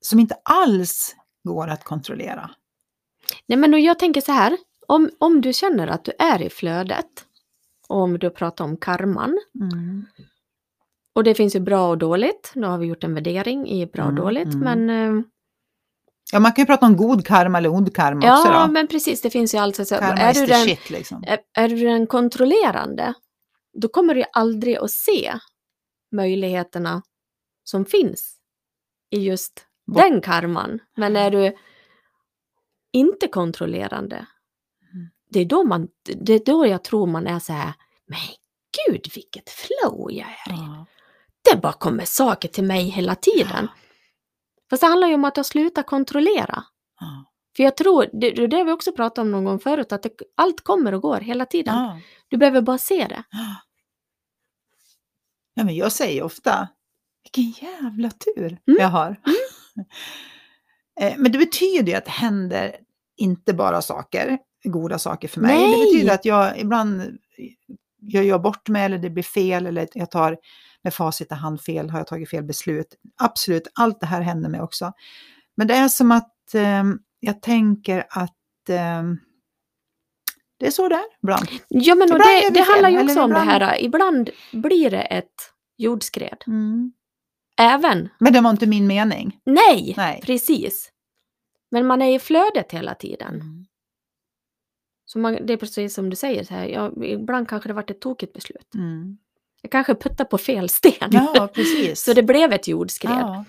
som 0.00 0.20
inte 0.20 0.34
alls 0.44 1.16
går 1.48 1.68
att 1.68 1.84
kontrollera. 1.84 2.50
Nej 3.46 3.58
men 3.58 3.74
och 3.74 3.80
jag 3.80 3.98
tänker 3.98 4.20
så 4.20 4.32
här, 4.32 4.56
om, 4.88 5.10
om 5.18 5.40
du 5.40 5.52
känner 5.52 5.86
att 5.88 6.04
du 6.04 6.12
är 6.18 6.42
i 6.42 6.50
flödet, 6.50 7.24
och 7.88 7.96
om 7.96 8.18
du 8.18 8.30
pratar 8.30 8.64
om 8.64 8.76
karman, 8.76 9.38
Mm. 9.60 10.06
och 11.14 11.24
det 11.24 11.34
finns 11.34 11.56
ju 11.56 11.60
bra 11.60 11.88
och 11.88 11.98
dåligt, 11.98 12.52
nu 12.54 12.66
har 12.66 12.78
vi 12.78 12.86
gjort 12.86 13.04
en 13.04 13.14
värdering 13.14 13.68
i 13.68 13.86
bra 13.86 14.02
och 14.04 14.10
Mm, 14.10 14.22
dåligt, 14.22 14.54
mm. 14.54 14.60
men 14.86 15.18
eh, 15.18 15.24
Ja, 16.32 16.38
man 16.40 16.52
kan 16.52 16.62
ju 16.62 16.66
prata 16.66 16.86
om 16.86 16.96
god 16.96 17.26
karma 17.26 17.58
eller 17.58 17.72
ond 17.72 17.94
karma 17.94 18.18
också 18.18 18.52
ja, 18.52 18.66
men 18.66 18.86
precis, 18.86 19.20
det 19.20 19.30
finns 19.30 19.54
ju 19.54 19.58
alltså, 19.58 19.84
så, 19.84 19.94
Karma 19.96 20.18
är, 20.20 20.34
du 20.34 20.46
den, 20.46 20.64
shit 20.64 20.90
liksom. 20.90 21.24
är, 21.26 21.38
är 21.54 21.68
du 21.68 21.76
den 21.76 22.06
kontrollerande, 22.06 23.14
då 23.80 23.88
kommer 23.88 24.14
du 24.14 24.20
ju 24.20 24.26
aldrig 24.32 24.76
att 24.76 24.90
se 24.90 25.34
möjligheterna 26.12 27.02
som 27.64 27.84
finns 27.84 28.36
i 29.10 29.18
just 29.18 29.66
Bort- 29.86 30.02
den 30.02 30.20
karman. 30.20 30.78
Men 30.96 31.16
är 31.16 31.30
du 31.30 31.56
inte 32.92 33.28
kontrollerande. 33.28 34.26
Det 35.30 35.40
är 35.40 35.44
då, 35.44 35.64
man, 35.64 35.88
det 36.16 36.32
är 36.32 36.44
då 36.44 36.66
jag 36.66 36.84
tror 36.84 37.06
man 37.06 37.26
är 37.26 37.38
så 37.38 37.52
här, 37.52 37.72
men 38.06 38.18
gud 38.88 39.06
vilket 39.14 39.50
flow 39.50 40.12
jag 40.12 40.28
är 40.46 40.52
i. 40.52 40.56
Ja. 40.56 40.86
Det 41.50 41.56
bara 41.60 41.72
kommer 41.72 42.04
saker 42.04 42.48
till 42.48 42.64
mig 42.64 42.84
hela 42.88 43.14
tiden. 43.14 43.68
Fast 44.70 44.80
det 44.80 44.86
handlar 44.86 45.08
ju 45.08 45.14
om 45.14 45.24
att 45.24 45.36
jag 45.36 45.46
slutar 45.46 45.82
kontrollera. 45.82 46.64
Ja. 47.00 47.24
För 47.56 47.62
jag 47.62 47.76
tror, 47.76 48.06
det 48.12 48.30
det 48.30 48.46
det 48.46 48.64
vi 48.64 48.72
också 48.72 48.92
pratade 48.92 49.20
om 49.22 49.30
någon 49.30 49.44
gång 49.44 49.58
förut, 49.60 49.92
att 49.92 50.02
det, 50.02 50.10
allt 50.34 50.60
kommer 50.64 50.94
och 50.94 51.02
går 51.02 51.20
hela 51.20 51.46
tiden. 51.46 51.74
Ja. 51.74 52.00
Du 52.28 52.36
behöver 52.36 52.60
bara 52.62 52.78
se 52.78 53.06
det. 53.08 53.22
ja, 55.54 55.64
men 55.64 55.76
jag 55.76 55.92
säger 55.92 56.22
ofta, 56.22 56.68
vilken 57.22 57.66
jävla 57.68 58.10
tur 58.10 58.46
Mm. 58.66 58.80
jag 58.80 58.88
har. 58.88 59.20
Eh, 61.00 61.14
men 61.18 61.32
det 61.32 61.38
betyder 61.38 61.92
ju 61.92 61.94
att 61.98 62.04
det 62.04 62.10
händer 62.10 62.76
inte 63.16 63.54
bara 63.54 63.82
saker, 63.82 64.38
goda 64.64 64.98
saker 64.98 65.28
för 65.28 65.40
mig. 65.40 65.56
Det 65.58 65.66
Nej. 65.66 65.80
betyder 65.86 66.14
att 66.14 66.24
jag 66.24 66.58
ibland 66.60 67.18
gör 68.00 68.22
jag 68.22 68.42
bort 68.42 68.68
mig 68.68 68.84
eller 68.84 68.98
det 68.98 69.10
blir 69.10 69.22
fel 69.22 69.66
eller 69.66 69.88
jag 69.92 70.10
tar 70.10 70.38
med 70.82 70.94
facit 70.94 71.32
i 71.32 71.34
hand 71.34 71.60
fel, 71.60 71.90
har 71.90 71.98
jag 71.98 72.06
tagit 72.06 72.30
fel 72.30 72.44
beslut. 72.44 72.94
Absolut, 73.16 73.68
allt 73.74 74.00
det 74.00 74.06
här 74.06 74.20
händer 74.20 74.48
mig 74.48 74.60
också. 74.60 74.92
Men 75.56 75.66
det 75.66 75.74
är 75.74 75.88
som 75.88 76.12
att 76.12 76.54
eh, 76.54 76.84
jag 77.20 77.42
tänker 77.42 78.06
att 78.10 78.68
ehm, 78.68 79.18
det 80.58 80.66
är 80.66 80.70
så 80.70 80.88
där 80.88 81.02
ibland. 81.22 81.48
Ja, 81.68 81.94
men 81.94 82.08
Ibland 82.08 82.24
gör 82.30 82.42
det, 82.42 82.48
det 82.58 82.64
fel, 82.64 82.72
handlar 82.72 82.88
ju 82.90 82.98
också 83.04 83.22
om 83.22 83.30
det 83.30 83.40
ibland- 83.40 83.50
här. 83.62 83.82
Ibland 83.82 84.30
blir 84.52 84.90
det 84.90 85.00
ett 85.02 85.52
jordskred. 85.76 86.44
Mm. 86.46 86.92
Även, 87.60 88.08
Men 88.18 88.32
det 88.32 88.40
var 88.40 88.50
inte 88.50 88.66
min 88.66 88.86
mening. 88.86 89.38
nej, 89.46 89.94
Nej. 89.96 90.20
precis. 90.24 90.90
Men 91.70 91.86
man 91.86 92.02
är 92.02 92.14
i 92.14 92.18
flödet 92.18 92.72
hela 92.72 92.94
tiden. 92.94 93.34
Mm. 93.34 93.66
Så 95.12 95.18
man, 95.18 95.46
det 95.46 95.52
är 95.52 95.56
precis 95.56 95.94
som 95.94 96.10
du 96.10 96.16
säger, 96.16 96.44
så 96.44 96.54
här, 96.54 96.66
ja, 96.66 96.92
ibland 97.04 97.48
kanske 97.48 97.68
det 97.68 97.72
varit 97.72 97.90
ett 97.90 98.00
tokigt 98.00 98.32
beslut. 98.32 98.74
Mm. 98.74 99.18
Jag 99.62 99.72
kanske 99.72 99.94
puttar 99.94 100.24
på 100.24 100.38
fel 100.38 100.68
sten. 100.68 101.08
Ja, 101.10 101.48
precis. 101.54 102.02
så 102.04 102.12
det 102.12 102.22
blev 102.22 102.52
ett 102.52 102.68
jordskred. 102.68 103.12
ja. 103.12 103.44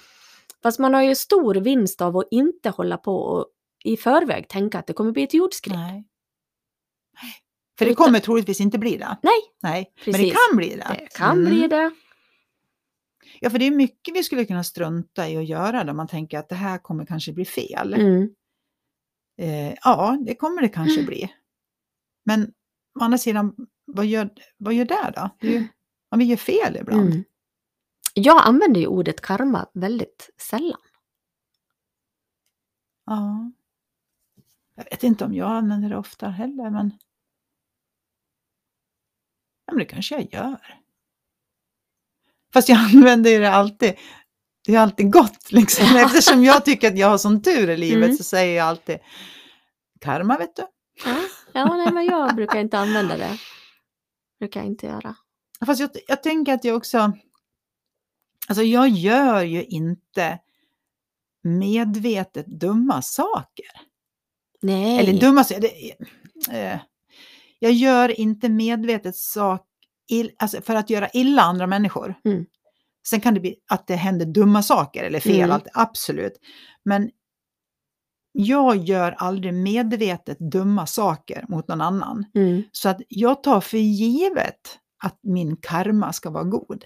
Fast 0.64 0.80
man 0.80 0.94
har 0.94 1.02
ju 1.02 1.16
stor 1.16 1.56
vinst 1.56 2.02
av 2.02 2.18
att 2.18 2.28
inte 2.32 2.70
hålla 2.70 2.98
på 2.98 3.16
och 3.16 3.46
i 3.84 3.98
förväg 3.98 4.48
tänka 4.48 4.80
att 4.80 4.88
det 4.88 4.94
kommer 4.94 5.12
bli 5.12 5.24
ett 5.24 5.34
jordskred. 5.34 5.76
Nej. 5.78 6.06
För 7.78 7.86
det 7.86 7.96
kommer 7.96 8.20
troligtvis 8.20 8.62
inte 8.62 8.78
bli 8.78 8.98
det. 8.98 9.18
Nej, 9.24 9.34
Nej, 9.62 9.94
men 10.06 10.12
det 10.14 10.18
Precis. 10.18 10.34
kan 10.34 10.58
bli 10.58 10.70
det. 10.70 10.96
det 11.00 11.08
kan 11.18 11.38
Mm. 11.40 11.50
bli 11.52 11.68
det. 11.68 11.92
Ja, 13.40 13.50
för 13.50 13.60
det 13.60 13.66
är 13.68 13.72
mycket 13.72 14.16
vi 14.16 14.24
skulle 14.24 14.46
kunna 14.46 14.64
strunta 14.64 15.30
i 15.30 15.38
att 15.38 15.48
göra 15.48 15.84
då 15.84 15.94
man 15.94 16.08
tänker 16.08 16.40
att 16.40 16.50
det 16.50 16.56
här 16.56 16.78
kommer 16.78 17.06
kanske 17.06 17.34
bli 17.34 17.46
fel. 17.46 17.94
Mm. 17.94 18.30
Eh, 19.42 19.74
ja, 19.84 20.18
det 20.26 20.36
kommer 20.36 20.62
det 20.62 20.70
kanske 20.70 21.04
bli. 21.04 21.30
Men 22.30 22.54
å 23.00 23.04
andra 23.04 23.18
sidan, 23.18 23.56
vad 23.86 24.06
gör, 24.06 24.30
vad 24.58 24.74
gör 24.74 24.86
det 24.86 25.14
då? 25.16 25.30
Det 25.40 25.48
ju, 25.48 25.68
vi 26.18 26.26
gör 26.26 26.38
fel 26.38 26.78
ibland. 26.78 27.10
Mm. 27.12 27.24
Jag 28.14 28.48
använder 28.48 28.82
ju 28.82 28.88
ordet 28.88 29.22
karma 29.22 29.70
väldigt 29.74 30.30
sällan. 30.38 30.82
Ja. 33.06 33.52
Jag 34.76 34.84
vet 34.84 35.04
inte 35.04 35.26
om 35.26 35.34
jag 35.34 35.50
använder 35.52 35.90
det 35.90 35.98
ofta 35.98 36.30
heller, 36.30 36.70
men... 36.70 36.98
Ja, 39.66 39.74
men 39.74 39.78
det 39.80 39.86
kanske 39.86 40.16
jag 40.16 40.34
gör. 40.34 40.80
Fast 42.54 42.70
jag 42.70 42.78
använder 42.96 43.32
ju 43.32 43.40
det 43.40 43.52
alltid. 43.52 43.94
Det 44.66 44.76
är 44.76 44.80
alltid 44.80 45.12
gott 45.12 45.52
liksom. 45.52 45.96
Eftersom 45.96 46.44
jag 46.44 46.66
tycker 46.66 46.88
att 46.88 46.98
jag 46.98 47.08
har 47.10 47.18
sån 47.18 47.42
tur 47.42 47.70
i 47.70 47.78
livet 47.78 48.06
Mm. 48.06 48.18
så 48.18 48.24
säger 48.24 48.58
jag 48.58 48.68
alltid 48.68 49.00
karma 50.00 50.38
vet 50.38 50.56
du. 50.56 50.64
Ja, 51.06 51.18
ja 51.54 51.76
nej, 51.78 51.94
men 51.94 52.06
jag 52.06 52.36
brukar 52.36 52.60
inte 52.60 52.80
använda 52.80 53.18
det. 53.18 53.38
brukar 54.40 54.60
jag 54.60 54.68
inte 54.68 54.86
göra. 54.86 55.16
Fast 55.66 55.80
jag, 55.82 55.90
jag 56.08 56.24
tänker 56.24 56.54
att 56.54 56.64
jag 56.64 56.78
också... 56.78 57.12
Alltså 58.48 58.64
jag 58.64 58.90
gör 58.90 59.42
ju 59.44 59.64
inte 59.64 60.40
medvetet 61.44 62.46
dumma 62.48 63.02
saker. 63.02 63.66
Nej. 64.62 65.00
Eller 65.00 65.20
dumma 65.20 65.44
saker. 65.44 65.70
eh, 66.52 66.80
Jag 67.60 67.72
gör 67.72 68.20
inte 68.20 68.50
medvetet 68.50 69.16
sak 69.16 69.66
ill, 70.12 70.32
alltså 70.38 70.62
för 70.62 70.76
att 70.76 70.90
göra 70.90 71.10
illa 71.10 71.42
andra 71.42 71.68
människor. 71.68 72.16
Mm. 72.26 72.46
Sen 73.08 73.22
kan 73.22 73.34
det 73.34 73.40
bli 73.40 73.56
att 73.72 73.88
det 73.88 73.96
händer 73.96 74.26
dumma 74.26 74.64
saker 74.64 75.04
eller 75.04 75.20
fel, 75.20 75.36
Mm. 75.36 75.52
allt, 75.52 75.68
absolut. 75.74 76.34
Men 76.84 77.12
jag 78.32 78.78
gör 78.78 79.12
aldrig 79.12 79.54
medvetet 79.54 80.40
dumma 80.40 80.86
saker 80.86 81.46
mot 81.50 81.68
någon 81.68 81.82
annan. 81.82 82.26
Mm. 82.36 82.64
Så 82.72 82.90
att 82.90 83.02
jag 83.08 83.44
tar 83.44 83.62
för 83.62 83.78
givet 83.78 84.80
att 85.04 85.20
min 85.22 85.58
karma 85.58 86.14
ska 86.14 86.30
vara 86.30 86.44
god. 86.44 86.86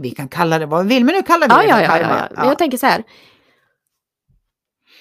Vi 0.00 0.10
kan 0.10 0.28
kalla 0.28 0.58
det 0.58 0.66
vad 0.66 0.86
vi 0.86 0.94
vill, 0.94 1.04
men 1.04 1.14
nu 1.14 1.22
kallar 1.22 1.48
vi 1.48 1.54
Ja, 1.54 1.62
det 1.62 1.68
ja, 1.68 1.76
för 1.76 1.82
ja, 1.82 1.88
karma. 1.88 2.18
ja, 2.18 2.28
ja. 2.30 2.36
Men 2.36 2.48
jag 2.48 2.58
tänker 2.58 2.78
så 2.78 2.86
här. 2.86 3.04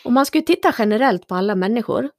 Om 0.04 0.14
man 0.14 0.26
skulle 0.26 0.44
titta 0.44 0.76
generellt 0.78 1.28
på 1.28 1.36
alla 1.36 1.56
människor. 1.56 2.10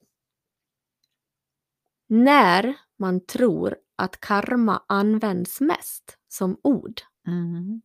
När 2.09 2.75
man 2.99 3.27
tror 3.27 3.77
att 3.97 4.21
karma 4.21 4.83
används 4.89 5.61
mest 5.61 6.19
som 6.29 6.61
ord. 6.63 7.01
Mm. 7.27 7.83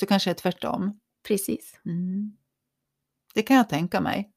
Så 0.00 0.06
kanske 0.06 0.30
det 0.30 0.32
är 0.32 0.34
tvärtom. 0.34 1.00
Precis. 1.28 1.80
Mm. 1.84 2.36
Det 3.34 3.42
kan 3.42 3.56
jag 3.56 3.68
tänka 3.68 4.00
mig. 4.00 4.30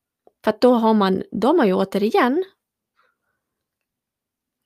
För 0.43 0.53
då 0.61 0.73
har 0.73 0.93
man, 0.93 1.23
då 1.31 1.57
har 1.57 1.65
ju 1.65 1.73
återigen 1.73 2.43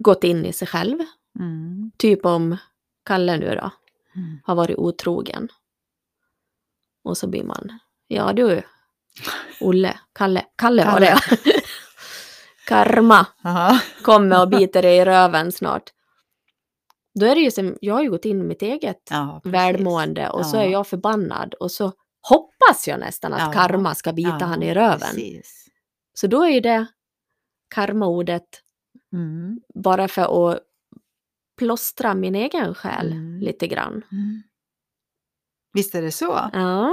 gått 0.03 0.23
in 0.23 0.45
i 0.45 0.53
sig 0.53 0.67
själv. 0.67 0.99
Mm. 1.39 1.91
Typ 1.97 2.25
om 2.25 2.57
Kalle 3.05 3.37
nu 3.37 3.55
då 3.55 3.71
Mm. 4.15 4.39
har 4.43 4.55
varit 4.55 4.77
otrogen. 4.77 5.47
Och 7.03 7.17
så 7.17 7.27
blir 7.27 7.43
man, 7.43 7.79
ja 8.07 8.33
du, 8.33 8.61
Olle, 9.61 9.99
Kalle, 10.13 10.45
Kalle 10.57 10.85
var 10.85 10.91
Kalle. 10.91 11.05
det. 11.05 11.19
Karma 12.67 13.25
Aha. 13.43 13.79
kommer 14.03 14.41
och 14.41 14.49
biter 14.49 14.81
dig 14.81 14.97
i 14.97 15.05
röven 15.05 15.51
snart. 15.51 15.83
Då 17.19 17.25
är 17.25 17.35
det 17.35 17.41
ju 17.41 17.51
som, 17.51 17.77
jag 17.81 17.93
har 17.93 18.01
ju 18.03 18.09
gått 18.09 18.25
in 18.25 18.39
i 18.41 18.43
mitt 18.43 18.61
eget 18.61 19.07
Ja, 19.09 19.41
välmående 19.43 20.29
och 20.29 20.45
så 20.45 20.57
Ja. 20.57 20.61
är 20.63 20.67
jag 20.69 20.87
förbannad 20.87 21.53
och 21.53 21.71
så 21.71 21.91
hoppas 22.21 22.87
jag 22.87 22.99
nästan 22.99 23.33
att 23.33 23.39
Ja. 23.55 23.61
karma 23.61 23.95
ska 23.95 24.13
bita 24.13 24.37
Ja, 24.39 24.45
han 24.45 24.63
i 24.63 24.73
röven. 24.73 24.99
Precis. 24.99 25.67
Så 26.13 26.27
då 26.27 26.43
är 26.43 26.49
ju 26.49 26.59
det 26.59 26.85
karmaordet 27.75 28.43
Mm. 29.13 29.59
bara 29.75 30.07
för 30.07 30.51
att 30.53 30.59
plåstra 31.57 32.13
min 32.13 32.35
egen 32.35 32.75
själ 32.75 33.11
Mm. 33.11 33.39
lite 33.39 33.67
grann. 33.67 33.91
Mm. 34.11 34.41
Visst 35.73 35.95
är 35.95 36.01
det 36.01 36.11
så? 36.11 36.49
Ja. 36.53 36.91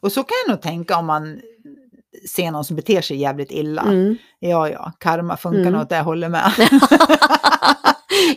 Och 0.00 0.12
så 0.12 0.22
kan 0.24 0.34
jag 0.46 0.52
nog 0.54 0.62
tänka 0.62 0.96
om 0.96 1.06
man 1.06 1.40
ser 2.28 2.50
någon 2.50 2.64
som 2.64 2.76
beter 2.76 3.00
sig 3.02 3.16
jävligt 3.16 3.50
illa. 3.50 3.82
Mm. 3.82 4.16
Ja, 4.38 4.68
ja, 4.68 4.92
karma 4.98 5.36
funkar 5.36 5.60
Mm. 5.60 5.72
nog 5.72 5.82
åt 5.82 5.88
det 5.88 6.00
hållet 6.00 6.30
med. 6.30 6.52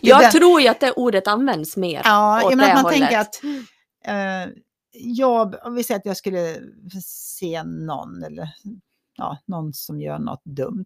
jag 0.02 0.22
den- 0.22 0.32
tror 0.32 0.62
ju 0.62 0.68
att 0.68 0.80
det 0.80 0.92
ordet 0.92 1.28
används 1.28 1.78
mer 1.78 2.02
Ja, 2.04 2.38
åt 2.38 2.42
jag 2.44 2.52
det 2.52 2.56
menar 2.56 2.70
att 2.70 2.76
man 2.76 2.94
hållet. 2.94 3.00
tänker 3.10 3.20
att 3.20 3.44
eh, 4.06 4.54
jag, 4.94 5.56
om 5.66 5.76
vi 5.76 5.84
säger 5.84 6.00
att 6.00 6.06
jag 6.06 6.18
skulle 6.18 6.60
se 7.06 7.64
någon 7.64 8.24
eller 8.24 8.50
ja, 9.18 9.38
någon 9.46 9.74
som 9.74 10.02
gör 10.02 10.20
något 10.20 10.46
dumt. 10.46 10.86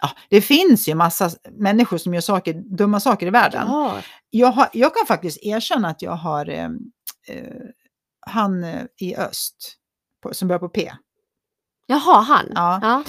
Ja, 0.00 0.10
det 0.30 0.40
finns 0.40 0.88
ju 0.88 0.94
massa 0.94 1.30
människor 1.50 1.98
som 1.98 2.14
gör 2.14 2.20
saker, 2.20 2.54
dumma 2.54 3.00
saker 3.00 3.26
i 3.26 3.30
världen. 3.30 3.64
Ja. 3.66 4.02
Jag, 4.30 4.52
har, 4.52 4.68
jag 4.72 4.94
kan 4.94 5.06
faktiskt 5.06 5.38
erkänna 5.42 5.88
att 5.88 6.02
jag 6.02 6.12
har 6.12 6.48
eh, 6.48 6.70
eh, 7.28 7.62
han 8.20 8.64
eh, 8.64 8.84
i 8.96 9.16
öst 9.16 9.76
på, 10.22 10.34
som 10.34 10.48
börjar 10.48 10.58
på 10.58 10.68
P. 10.68 10.92
Jaha, 11.86 12.20
han. 12.20 12.52
Ja. 12.54 12.78
Ja. 12.82 13.04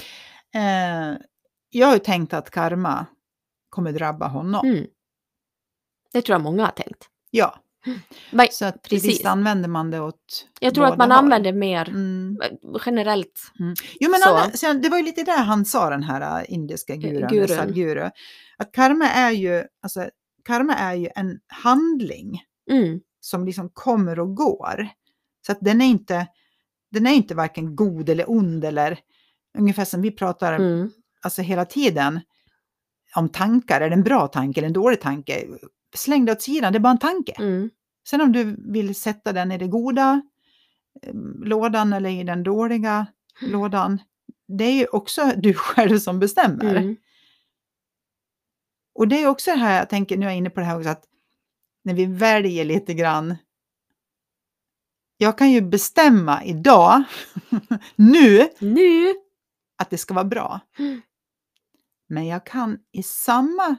Eh, 0.60 1.18
jag 1.70 1.88
har 1.88 1.94
ju 1.94 2.00
tänkt 2.00 2.34
att 2.34 2.50
karma 2.50 3.06
kommer 3.70 3.92
drabba 3.92 4.28
honom. 4.28 4.68
Mm. 4.68 4.88
Det 6.12 6.22
tror 6.22 6.34
jag 6.34 6.42
många 6.42 6.66
har 6.66 6.72
tänkt. 6.72 7.10
Ja, 7.30 7.60
Men 8.32 8.48
så 8.52 8.66
att 8.66 8.82
Precis. 8.82 9.06
visst 9.10 9.26
använder 9.26 9.70
man 9.70 9.92
det 9.92 10.00
åt 10.00 10.48
jag 10.60 10.76
tror 10.76 10.86
att 10.86 10.98
man 10.98 11.12
använder 11.12 11.54
mer 11.54 11.90
Mm. 11.90 12.38
eh, 12.44 12.82
generellt. 12.86 13.52
Jo, 14.00 14.12
men 14.12 14.20
han, 14.24 14.52
sen, 14.52 14.82
det 14.82 14.90
var 14.90 14.98
ju 14.98 15.04
lite 15.04 15.24
det 15.24 15.32
han 15.32 15.66
sa, 15.66 15.90
den 15.90 16.04
här 16.04 16.40
äh, 16.42 16.54
indiska 16.54 16.96
gurun, 16.96 17.28
Gurun. 17.30 17.48
Sadhguru. 17.48 18.10
Att 18.58 18.72
karma 18.72 19.06
är 19.10 19.32
ju, 19.32 19.64
alltså, 19.84 20.10
karma 20.46 20.74
är 20.76 20.94
ju 20.96 21.10
en 21.16 21.40
handling 21.48 22.42
Mm. 22.72 23.00
som 23.20 23.46
liksom 23.46 23.70
kommer 23.74 24.20
och 24.20 24.36
går. 24.36 24.88
Så 25.46 25.52
att 25.52 25.58
den 25.62 25.82
är 25.82 25.86
inte, 25.86 26.28
den 26.92 27.08
är 27.08 27.12
inte 27.12 27.36
varken 27.36 27.76
god 27.76 28.10
eller 28.10 28.30
ond 28.32 28.66
eller 28.66 29.00
ungefär 29.58 29.86
som 29.86 30.02
vi 30.02 30.12
pratar 30.12 30.54
Mm. 30.54 30.92
alltså 31.22 31.42
hela 31.42 31.66
tiden 31.66 32.20
om 33.16 33.30
tankar. 33.30 33.82
Är 33.82 33.90
det 33.90 33.96
en 33.96 34.04
bra 34.04 34.28
tanke 34.28 34.60
eller 34.60 34.68
en 34.68 34.74
dålig 34.74 35.02
tanke? 35.02 35.46
Släng 35.96 36.26
det 36.26 36.32
åt 36.32 36.42
sidan, 36.42 36.74
det 36.74 36.78
är 36.78 36.80
bara 36.80 36.92
en 36.92 36.98
tanke. 37.00 37.32
Mm. 37.40 37.70
Sen 38.10 38.22
om 38.22 38.32
du 38.32 38.56
vill 38.72 38.96
sätta 38.96 39.34
den 39.34 39.52
i 39.52 39.58
det 39.58 39.68
goda 39.68 40.22
eh, 41.02 41.14
lådan 41.44 41.94
eller 41.94 42.10
i 42.10 42.24
den 42.24 42.44
dåliga 42.44 43.08
lådan, 43.42 44.02
det 44.48 44.64
är 44.64 44.74
ju 44.74 44.86
också 44.86 45.32
du 45.38 45.54
själv 45.54 46.00
som 46.00 46.20
bestämmer. 46.20 46.76
Mm. 46.76 46.96
Och 48.96 49.08
det 49.08 49.24
är 49.24 49.28
också 49.28 49.52
det 49.52 49.58
här, 49.58 49.78
jag 49.78 49.90
tänker, 49.90 50.18
nu 50.18 50.26
är 50.26 50.30
jag 50.30 50.38
inne 50.38 50.50
på 50.50 50.60
det 50.60 50.66
här 50.66 50.78
också, 50.78 50.90
att 50.90 51.04
när 51.84 51.94
vi 51.94 52.06
väljer 52.06 52.66
lite 52.66 52.94
grann. 52.94 53.36
Jag 55.18 55.38
kan 55.38 55.52
ju 55.52 55.62
bestämma 55.62 56.44
idag, 56.44 57.04
nu, 57.96 58.50
Nu. 58.60 59.14
att 59.78 59.90
det 59.90 59.98
ska 59.98 60.14
vara 60.14 60.26
bra. 60.26 60.60
Mm. 60.80 61.02
Men 62.08 62.28
jag 62.28 62.46
kan 62.46 62.80
i 62.92 63.04
samma 63.04 63.76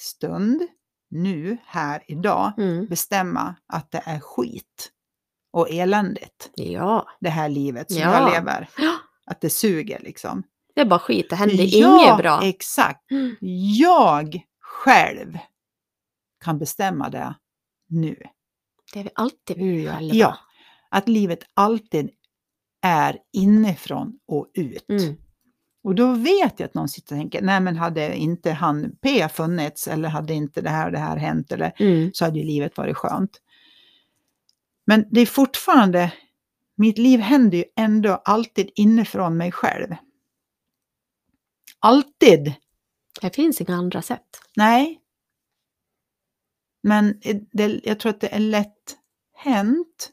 stund, 0.00 0.62
nu, 1.10 1.56
här, 1.66 2.02
idag, 2.06 2.52
Mm. 2.58 2.86
bestämma 2.86 3.54
att 3.72 3.90
det 3.90 4.02
är 4.06 4.20
skit 4.20 4.92
och 5.52 5.70
eländigt, 5.70 6.50
Ja. 6.54 7.08
det 7.20 7.28
här 7.30 7.48
livet 7.48 7.92
som 7.92 8.00
Ja. 8.02 8.12
jag 8.20 8.32
lever. 8.32 8.68
Att 9.26 9.40
det 9.40 9.50
suger 9.50 10.00
liksom. 10.00 10.42
Det 10.74 10.80
är 10.80 10.84
bara 10.84 10.98
skit, 11.00 11.26
det 11.30 11.36
händer 11.36 11.64
Ja, 11.78 12.04
inget 12.04 12.18
bra. 12.18 12.40
exakt. 12.42 13.10
Mm. 13.10 13.36
Jag 13.78 14.40
själv 14.60 15.38
kan 16.44 16.58
bestämma 16.58 17.08
det 17.10 17.34
nu. 17.88 18.16
Det 18.92 19.00
är 19.00 19.04
vi 19.04 19.10
alltid 19.14 19.58
jag, 19.58 19.94
själva. 19.94 20.14
ja, 20.14 20.38
att 20.90 21.08
livet 21.08 21.38
alltid 21.54 22.10
är 22.82 23.18
inifrån 23.32 24.18
och 24.28 24.50
ut. 24.54 24.88
Mm. 24.88 25.16
Och 25.82 25.94
då 25.94 26.12
vet 26.12 26.60
jag 26.60 26.66
att 26.66 26.74
någon 26.74 26.88
sitter 26.88 27.14
och 27.14 27.20
tänker, 27.20 27.42
nej 27.42 27.60
men 27.60 27.76
hade 27.76 28.16
inte 28.16 28.52
han 28.52 28.96
P 29.02 29.28
funnits 29.28 29.88
eller 29.88 30.08
hade 30.08 30.34
inte 30.34 30.60
det 30.60 30.70
här 30.70 30.86
och 30.86 30.92
det 30.92 30.98
här 30.98 31.16
hänt 31.16 31.52
eller 31.52 31.72
Mm. 31.78 32.10
så 32.14 32.24
hade 32.24 32.38
ju 32.38 32.44
livet 32.44 32.76
varit 32.76 32.96
skönt. 32.96 33.40
Men 34.86 35.04
det 35.10 35.20
är 35.20 35.26
fortfarande, 35.26 36.12
mitt 36.76 36.98
liv 36.98 37.20
händer 37.20 37.58
ju 37.58 37.64
ändå 37.76 38.22
alltid 38.24 38.70
inifrån 38.74 39.36
mig 39.36 39.52
själv. 39.52 39.94
Alltid! 41.78 42.54
Det 43.20 43.34
finns 43.34 43.60
inga 43.60 43.76
andra 43.76 44.02
sätt. 44.02 44.40
Nej. 44.56 45.00
Men 46.82 47.20
det, 47.52 47.80
jag 47.84 48.00
tror 48.00 48.10
att 48.10 48.20
det 48.20 48.34
är 48.34 48.38
lätt 48.40 48.96
hänt. 49.34 50.10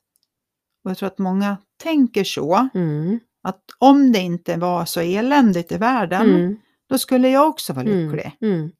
Och 0.84 0.91
jag 0.91 0.97
tror 0.97 1.08
att 1.08 1.17
många 1.19 1.58
tänker 1.78 2.23
så. 2.23 2.69
Mm. 2.73 3.19
Att 3.45 3.62
om 3.79 4.12
det 4.12 4.19
inte 4.19 4.58
var 4.58 4.86
så 4.86 4.99
eländigt 5.01 5.71
i 5.71 5.77
världen, 5.77 6.21
Mm. 6.36 6.55
då 6.89 6.97
skulle 6.97 7.29
jag 7.29 7.47
också 7.49 7.73
vara 7.73 7.86
Mm. 7.86 8.05
lycklig. 8.12 8.38
Mm. 8.41 8.71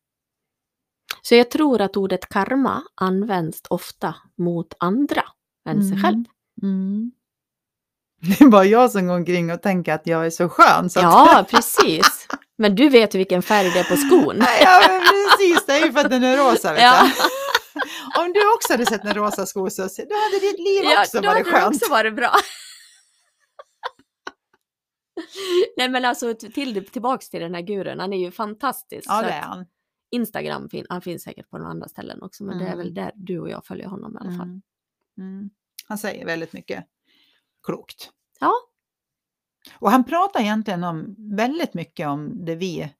Så 1.22 1.36
jag 1.36 1.52
tror 1.52 1.82
att 1.82 1.98
ordet 1.98 2.30
karma 2.30 2.84
används 2.96 3.62
ofta 3.70 4.16
mot 4.38 4.74
andra 4.80 5.24
än 5.70 5.84
sig 5.84 5.92
Mm. 5.92 6.04
själv. 6.04 6.24
Mm. 6.64 7.12
Det 8.22 8.42
är 8.42 8.48
bara 8.50 8.66
jag 8.66 8.92
som 8.92 9.08
går 9.08 9.16
omkring 9.16 9.52
och 9.52 9.62
tänker 9.62 9.94
att 9.94 10.08
jag 10.08 10.26
är 10.26 10.30
så 10.30 10.50
skön. 10.50 10.90
Så 10.90 11.00
att, 11.00 11.04
Ja, 11.04 11.46
precis. 11.50 12.28
Men 12.58 12.76
du 12.76 12.90
vet 12.90 13.16
ju 13.16 13.18
vilken 13.18 13.42
färg 13.42 13.70
det 13.72 13.80
är 13.80 13.84
på 13.84 13.96
skon. 13.98 14.38
ja, 14.62 15.02
precis. 15.12 15.66
Det 15.66 15.74
är 15.74 15.86
ju 15.86 15.92
för 15.92 16.00
att 16.00 16.10
den 16.10 16.24
är 16.24 16.38
rosa. 16.38 16.74
Vet 16.74 16.82
Ja. 16.82 17.10
Om 18.20 18.34
du 18.34 18.54
också 18.54 18.74
hade 18.74 18.86
sett 18.86 19.06
en 19.06 19.14
rosa 19.14 19.46
sko 19.46 19.70
så 19.70 19.82
då 19.82 19.88
hade 20.16 20.40
ditt 20.42 20.60
liv 20.60 20.82
Ja, 20.84 21.02
också 21.02 21.22
då 21.22 21.28
varit 21.28 21.38
hade 21.38 21.52
det 21.58 21.62
skönt. 21.64 21.76
också 21.76 21.92
varit 21.92 22.16
bra. 22.16 22.32
Nej 25.78 25.90
men 25.90 26.06
alltså 26.06 26.34
till, 26.34 26.86
tillbaks 26.86 27.30
till 27.30 27.42
den 27.42 27.56
här 27.56 27.62
gurun, 27.62 28.00
han 28.00 28.14
är 28.14 28.18
ju 28.18 28.32
fantastisk. 28.32 29.06
Ja, 29.10 29.22
det 29.22 29.30
är 29.30 29.42
han. 29.42 29.66
Instagram, 30.12 30.70
han 30.90 31.02
finns 31.02 31.24
säkert 31.24 31.50
på 31.50 31.58
några 31.58 31.72
andra 31.72 31.88
ställen 31.88 32.22
också, 32.24 32.44
men 32.44 32.58
det 32.58 32.64
är 32.64 32.74
Mm. 32.74 32.78
väl 32.78 32.94
där 32.94 33.12
du 33.16 33.40
och 33.40 33.50
jag 33.50 33.66
följer 33.66 33.88
honom 33.88 34.14
i 34.16 34.18
alla 34.20 34.32
fall. 34.38 34.48
Mm. 34.48 34.62
Mm. 35.18 35.50
Han 35.88 35.98
säger 35.98 36.26
väldigt 36.26 36.54
mycket 36.54 36.86
klokt. 37.64 38.10
Ja. 38.40 38.52
Och 39.80 39.92
han 39.92 40.04
pratar 40.04 40.40
egentligen 40.42 40.84
om 40.84 41.16
väldigt 41.18 41.74
mycket 41.74 42.08
om 42.08 42.46
det 42.46 42.56
vi 42.56 42.94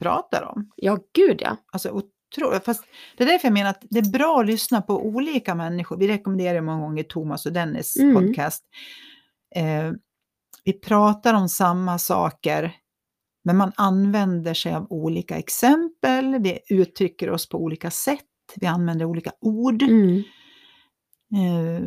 pratar 0.00 0.42
om. 0.42 0.70
Ja, 0.76 0.98
gud 1.14 1.40
ja. 1.42 1.56
Alltså 1.72 1.90
otroligt. 1.90 2.64
Fast 2.64 2.84
det 3.16 3.24
är 3.24 3.28
därför 3.28 3.46
jag 3.48 3.52
menar 3.52 3.70
att 3.70 3.84
det 3.90 3.98
är 3.98 4.12
bra 4.12 4.40
att 4.40 4.46
lyssna 4.46 4.82
på 4.82 5.06
olika 5.06 5.54
människor. 5.54 5.96
Vi 5.96 6.08
rekommenderar 6.08 6.60
många 6.60 6.80
gånger 6.80 7.02
Thomas 7.02 7.46
och 7.46 7.52
Dennis 7.52 7.96
Mm. 7.96 8.14
podcast. 8.14 8.64
Eh, 9.54 9.92
vi 10.68 10.72
pratar 10.72 11.34
om 11.34 11.48
samma 11.48 11.98
saker, 11.98 12.76
men 13.44 13.56
man 13.56 13.72
använder 13.76 14.54
sig 14.54 14.74
av 14.74 14.86
olika 14.90 15.38
exempel. 15.38 16.38
Vi 16.38 16.58
uttrycker 16.68 17.30
oss 17.30 17.48
på 17.48 17.58
olika 17.58 17.90
sätt. 17.90 18.24
Vi 18.56 18.66
använder 18.66 19.04
olika 19.04 19.32
ord. 19.40 19.82
Mm. 19.82 20.16
Eh, 21.34 21.82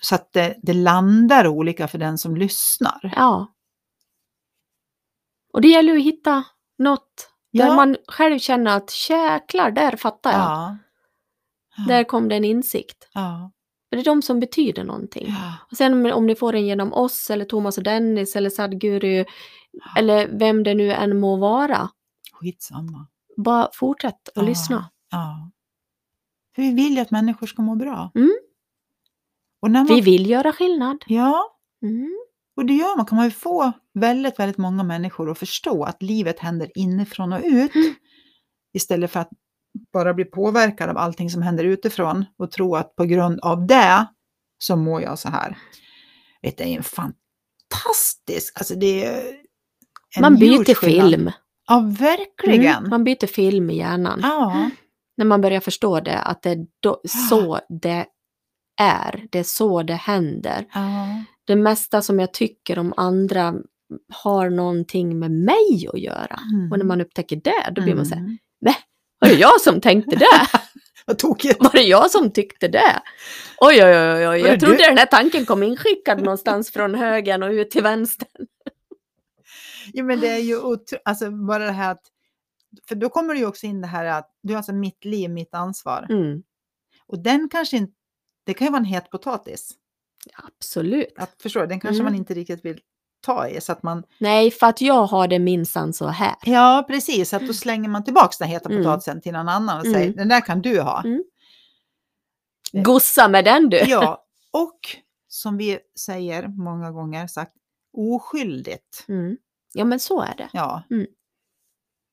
så 0.00 0.14
att 0.14 0.32
det, 0.32 0.56
det 0.62 0.72
landar 0.72 1.46
olika 1.46 1.88
för 1.88 1.98
den 1.98 2.18
som 2.18 2.36
lyssnar. 2.36 3.12
Ja. 3.16 3.54
Och 5.52 5.60
det 5.60 5.68
gäller 5.68 5.96
att 5.96 6.02
hitta 6.02 6.44
något 6.78 7.30
där 7.52 7.66
Ja. 7.66 7.74
man 7.76 7.96
själv 8.08 8.38
känner 8.38 8.76
att 8.76 9.10
jäklar, 9.10 9.70
där 9.70 9.96
fattar 9.96 10.32
jag. 10.32 10.40
Ja. 10.40 10.76
Där 11.88 12.04
kom 12.04 12.28
det 12.28 12.36
en 12.36 12.44
insikt. 12.44 13.08
Ja. 13.12 13.52
För 13.88 13.96
det 13.96 14.02
är 14.02 14.04
de 14.04 14.22
som 14.22 14.40
betyder 14.40 14.84
någonting. 14.84 15.26
Ja. 15.28 15.54
Och 15.70 15.76
sen 15.76 15.92
om, 16.06 16.12
om 16.12 16.26
ni 16.26 16.34
får 16.36 16.52
den 16.52 16.66
genom 16.66 16.92
oss 16.92 17.30
eller 17.30 17.44
Thomas 17.44 17.78
och 17.78 17.84
Dennis 17.84 18.36
eller 18.36 18.50
Sadhguru 18.50 19.24
eller 19.98 20.28
vem 20.38 20.62
det 20.62 20.74
nu 20.74 20.92
än 20.92 21.20
må 21.20 21.36
vara. 21.36 21.88
Skitsamma. 22.32 23.06
Bara 23.36 23.68
fortsätt 23.72 24.28
att 24.28 24.32
Ja. 24.34 24.42
lyssna. 24.42 24.90
Ja. 25.10 25.50
För 26.54 26.62
vi 26.62 26.72
vill 26.74 26.94
ju 26.94 27.00
att 27.00 27.10
människor 27.10 27.46
ska 27.46 27.62
må 27.62 27.74
bra. 27.76 28.10
Mm. 28.14 28.32
Och 29.62 29.70
när 29.70 29.80
man, 29.84 29.94
Vi 29.94 30.00
vill 30.00 30.30
göra 30.30 30.52
skillnad. 30.52 31.04
Ja, 31.06 31.52
Mm. 31.82 32.16
och 32.56 32.66
det 32.66 32.72
gör 32.74 32.96
man. 32.96 33.06
Kan 33.06 33.16
man 33.16 33.24
ju 33.24 33.30
få 33.30 33.72
väldigt, 33.94 34.38
väldigt 34.38 34.58
många 34.58 34.82
människor 34.82 35.30
att 35.30 35.38
förstå 35.38 35.84
att 35.84 36.02
livet 36.02 36.38
händer 36.38 36.70
inifrån 36.78 37.32
och 37.32 37.40
ut. 37.44 37.74
Mm. 37.74 37.94
Istället 38.74 39.10
för 39.10 39.20
att 39.20 39.30
bara 39.92 40.14
bli 40.14 40.24
påverkad 40.24 40.90
av 40.90 40.98
allting 40.98 41.30
som 41.30 41.42
händer 41.42 41.64
utifrån 41.64 42.24
och 42.38 42.50
tro 42.50 42.76
att 42.76 42.96
på 42.96 43.04
grund 43.04 43.40
av 43.40 43.66
det 43.66 44.06
så 44.58 44.76
mår 44.76 45.02
jag 45.02 45.18
så 45.18 45.28
här. 45.28 45.58
Det 46.42 46.60
är 46.60 46.66
en 46.76 46.82
fantastisk, 46.82 48.58
alltså 48.58 48.74
det 48.74 49.04
är 49.04 49.22
Man 50.20 50.36
byter 50.36 50.74
film. 50.74 51.30
Ja, 51.68 51.80
verkligen. 51.98 52.76
Mm. 52.76 52.90
Man 52.90 53.04
byter 53.04 53.26
film 53.26 53.70
i 53.70 53.76
hjärnan. 53.76 54.20
Ja, 54.22 54.70
När 55.16 55.24
man 55.24 55.40
börjar 55.40 55.60
förstå 55.60 56.00
det, 56.00 56.18
att 56.18 56.42
det 56.42 56.50
är 56.50 56.66
då, 56.80 57.00
så 57.28 57.60
det 57.68 58.06
är. 58.80 59.26
Det 59.30 59.38
är 59.38 59.42
så 59.44 59.82
det 59.82 59.94
händer. 59.94 60.66
ja. 60.74 61.24
Det 61.44 61.56
mesta 61.56 62.02
som 62.02 62.20
jag 62.20 62.32
tycker 62.32 62.78
om 62.78 62.94
andra 62.96 63.54
har 64.12 64.50
någonting 64.50 65.18
med 65.18 65.30
mig 65.30 65.88
att 65.92 66.00
göra. 66.00 66.40
Mm. 66.54 66.72
Och 66.72 66.78
när 66.78 66.84
man 66.84 67.00
upptäcker 67.00 67.36
det, 67.44 67.70
då 67.74 67.82
blir 67.82 67.94
man 67.94 68.06
så 68.06 68.14
här, 68.14 68.20
Mm. 68.22 68.38
Var 69.18 69.28
det 69.28 69.34
jag 69.34 69.60
som 69.60 69.80
tänkte 69.80 70.16
det? 70.16 70.46
Vad 71.06 71.18
tokigt. 71.18 71.56
Var 71.60 71.72
det 71.72 71.82
jag 71.82 72.10
som 72.10 72.30
tyckte 72.32 72.68
det? 72.68 73.02
Oj, 73.58 73.84
oj, 73.84 73.96
oj, 74.14 74.28
oj. 74.28 74.40
Jag 74.40 74.60
trodde 74.60 74.76
du? 74.76 74.82
den 74.82 74.98
här 74.98 75.06
tanken 75.06 75.46
kom 75.46 75.62
inskickad 75.62 76.18
någonstans 76.22 76.70
från 76.70 76.94
högen 76.94 77.42
och 77.42 77.50
ut 77.50 77.70
till 77.70 77.82
vänster. 77.82 78.28
Ja, 79.92 80.04
men 80.04 80.20
det 80.20 80.28
är 80.28 80.38
ju 80.38 80.60
otro... 80.60 80.98
alltså 81.04 81.30
bara 81.30 81.64
det 81.64 81.72
här 81.72 81.92
att, 81.92 82.02
för 82.88 82.94
då 82.94 83.08
kommer 83.08 83.34
det 83.34 83.40
ju 83.40 83.46
också 83.46 83.66
in 83.66 83.80
det 83.80 83.86
här 83.86 84.04
att 84.04 84.30
du 84.42 84.52
har 84.52 84.56
alltså 84.56 84.72
mitt 84.72 85.04
liv, 85.04 85.30
mitt 85.30 85.54
ansvar. 85.54 86.06
Mm, 86.10 86.42
Och 87.06 87.18
den 87.18 87.48
kanske 87.48 87.76
inte, 87.76 87.92
det 88.44 88.54
kan 88.54 88.66
ju 88.66 88.70
vara 88.70 88.78
en 88.80 88.84
het 88.84 89.10
potatis. 89.10 89.70
absolut. 90.34 91.14
Att 91.16 91.42
förstå, 91.42 91.66
den 91.66 91.80
kanske 91.80 92.00
Mm. 92.00 92.04
man 92.12 92.14
inte 92.14 92.34
riktigt 92.34 92.64
vill 92.64 92.80
ta 93.26 93.48
i 93.48 93.60
så 93.60 93.72
att 93.72 93.82
man, 93.82 94.02
Nej, 94.18 94.50
för 94.50 94.66
att 94.66 94.80
jag 94.80 95.06
har 95.06 95.28
det 95.28 95.38
minsann 95.38 95.92
så 95.92 96.06
här. 96.06 96.34
ja 96.42 96.84
precis, 96.88 97.34
att 97.34 97.46
då 97.46 97.52
slänger 97.52 97.88
man 97.88 98.04
tillbaks 98.04 98.38
den 98.38 98.48
heta 98.48 98.68
Mm. 98.68 98.82
potatisen 98.84 99.20
till 99.20 99.32
någon 99.32 99.48
annan 99.48 99.78
och 99.80 99.86
Mm. 99.86 99.94
säger 100.00 100.12
den 100.12 100.28
där 100.28 100.40
kan 100.40 100.62
du 100.62 100.80
ha. 100.80 101.02
Mm. 101.04 101.22
Gossa 102.72 103.28
med 103.28 103.44
den 103.44 103.68
du! 103.68 103.76
Ja, 103.78 104.24
och 104.52 104.80
som 105.28 105.56
vi 105.56 105.78
säger 106.00 106.48
många 106.48 106.90
gånger 106.90 107.26
sagt, 107.26 107.52
oskyldigt. 107.96 109.04
Mm. 109.08 109.36
Ja, 109.74 109.84
men 109.84 110.00
så 110.00 110.22
är 110.22 110.34
det. 110.36 110.48
Ja. 110.52 110.82
Mm. 110.90 111.06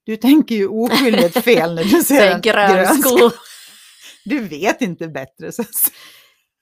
Du 0.06 0.18
tänker 0.18 0.56
ju 0.56 0.68
oskyldigt 0.68 1.44
fel 1.44 1.76
när 1.76 1.84
du 1.84 2.04
ser 2.04 2.32
en 2.36 2.42
grön 2.42 2.86
sko. 3.02 3.30
Du 4.26 4.40
vet 4.40 4.82
inte 4.82 5.08
bättre. 5.08 5.52
Så. 5.52 5.64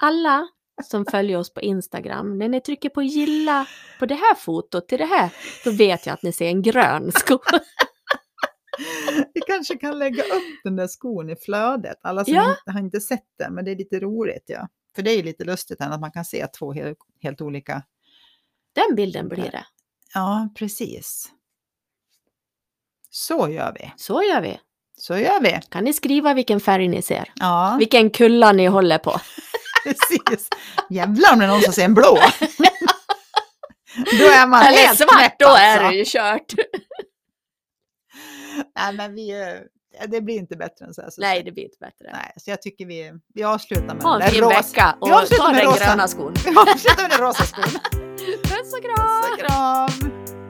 Alla 0.03 0.47
som 0.85 1.05
följer 1.05 1.37
oss 1.37 1.53
på 1.53 1.61
Instagram, 1.61 2.37
när 2.37 2.47
ni 2.49 2.61
trycker 2.61 2.89
på 2.89 3.01
gilla 3.03 3.65
på 3.99 4.05
det 4.05 4.15
här 4.15 4.35
fotot 4.35 4.87
till 4.87 4.97
det 4.97 5.05
här, 5.05 5.29
då 5.63 5.71
vet 5.71 6.05
jag 6.05 6.13
att 6.13 6.23
ni 6.23 6.31
ser 6.31 6.47
en 6.47 6.61
grön 6.61 7.11
sko. 7.11 7.39
Vi 9.33 9.41
kanske 9.47 9.77
kan 9.77 9.99
lägga 9.99 10.23
upp 10.23 10.61
den 10.63 10.75
där 10.75 10.87
skon 10.87 11.29
i 11.29 11.35
flödet. 11.35 11.97
Alla 12.01 12.25
som 12.25 12.33
Ja. 12.33 12.49
inte, 12.49 12.71
har 12.71 12.79
inte 12.79 13.01
sett 13.01 13.25
den, 13.37 13.53
men 13.53 13.65
det 13.65 13.71
är 13.71 13.75
lite 13.75 13.99
roligt. 13.99 14.43
ja. 14.45 14.67
För 14.95 15.01
det 15.01 15.11
är 15.11 15.23
lite 15.23 15.43
lustigt 15.43 15.81
än 15.81 15.91
att 15.91 15.99
man 16.01 16.11
kan 16.11 16.25
se 16.25 16.47
två 16.47 16.73
helt, 16.73 16.97
helt 17.21 17.41
olika. 17.41 17.83
Den 18.75 18.95
bilden 18.95 19.29
blir 19.29 19.51
det. 19.51 19.65
Ja, 20.13 20.49
precis. 20.55 21.29
Så 23.09 23.49
gör 23.49 23.73
vi. 23.79 23.91
Så 23.97 24.23
gör 24.23 24.41
vi. 24.41 24.59
Så 24.97 25.17
gör 25.17 25.41
vi. 25.41 25.59
Kan 25.69 25.83
ni 25.83 25.93
skriva 25.93 26.33
vilken 26.33 26.59
färg 26.59 26.87
ni 26.87 27.01
ser? 27.01 27.31
Ja, 27.35 27.75
Vilken 27.79 28.09
kulla 28.09 28.51
ni 28.51 28.65
håller 28.65 28.97
på. 28.97 29.19
Precis. 29.83 30.47
Jävlar 30.89 31.33
om 31.33 31.39
det 31.39 31.45
är 31.45 31.49
någon 31.49 31.61
som 31.61 31.73
ser 31.73 31.85
en 31.85 31.93
blå. 31.93 32.17
Då 34.19 34.25
är 34.25 34.47
man 34.47 34.61
Eller 34.65 34.77
helt 34.77 34.97
svart, 34.97 35.09
knäpp 35.17 35.39
då 35.39 35.47
är 35.47 35.77
alltså. 35.77 35.89
det 35.89 35.95
ju 35.95 36.05
kört. 36.07 36.53
Nej, 38.79 38.93
men 38.93 39.15
vi, 39.15 39.31
det 40.07 40.21
blir 40.21 40.35
inte 40.35 40.55
bättre 40.55 40.85
än 40.85 40.93
så 40.93 41.01
här. 41.01 41.09
Så 41.09 41.21
Nej, 41.21 41.43
det 41.43 41.51
blir 41.51 41.63
inte 41.63 41.77
bättre. 41.79 42.09
Nej, 42.13 42.33
så 42.37 42.49
jag 42.51 42.61
tycker 42.61 42.85
vi, 42.85 43.11
vi 43.33 43.43
avslutar 43.43 43.95
med 43.95 44.03
Ha 44.03 44.17
den 44.17 44.27
en 44.27 44.33
där 44.33 44.41
rosa. 44.41 44.97
Vi 45.05 45.11
avslutar 45.11 45.43
ta 45.45 45.51
med 45.51 45.61
den 45.63 45.71
rosa. 45.71 45.85
gröna 45.85 46.07
skon. 46.07 46.33
Vi 46.45 46.55
avslutar 46.55 47.01
med 47.01 47.11
den 47.11 47.19
rosa 47.27 47.43
skon. 47.43 47.63
Puss 48.43 48.73
och 48.73 48.83
kram! 48.83 49.21
Puss 49.21 49.31
och 49.31 49.39
kram! 49.39 50.40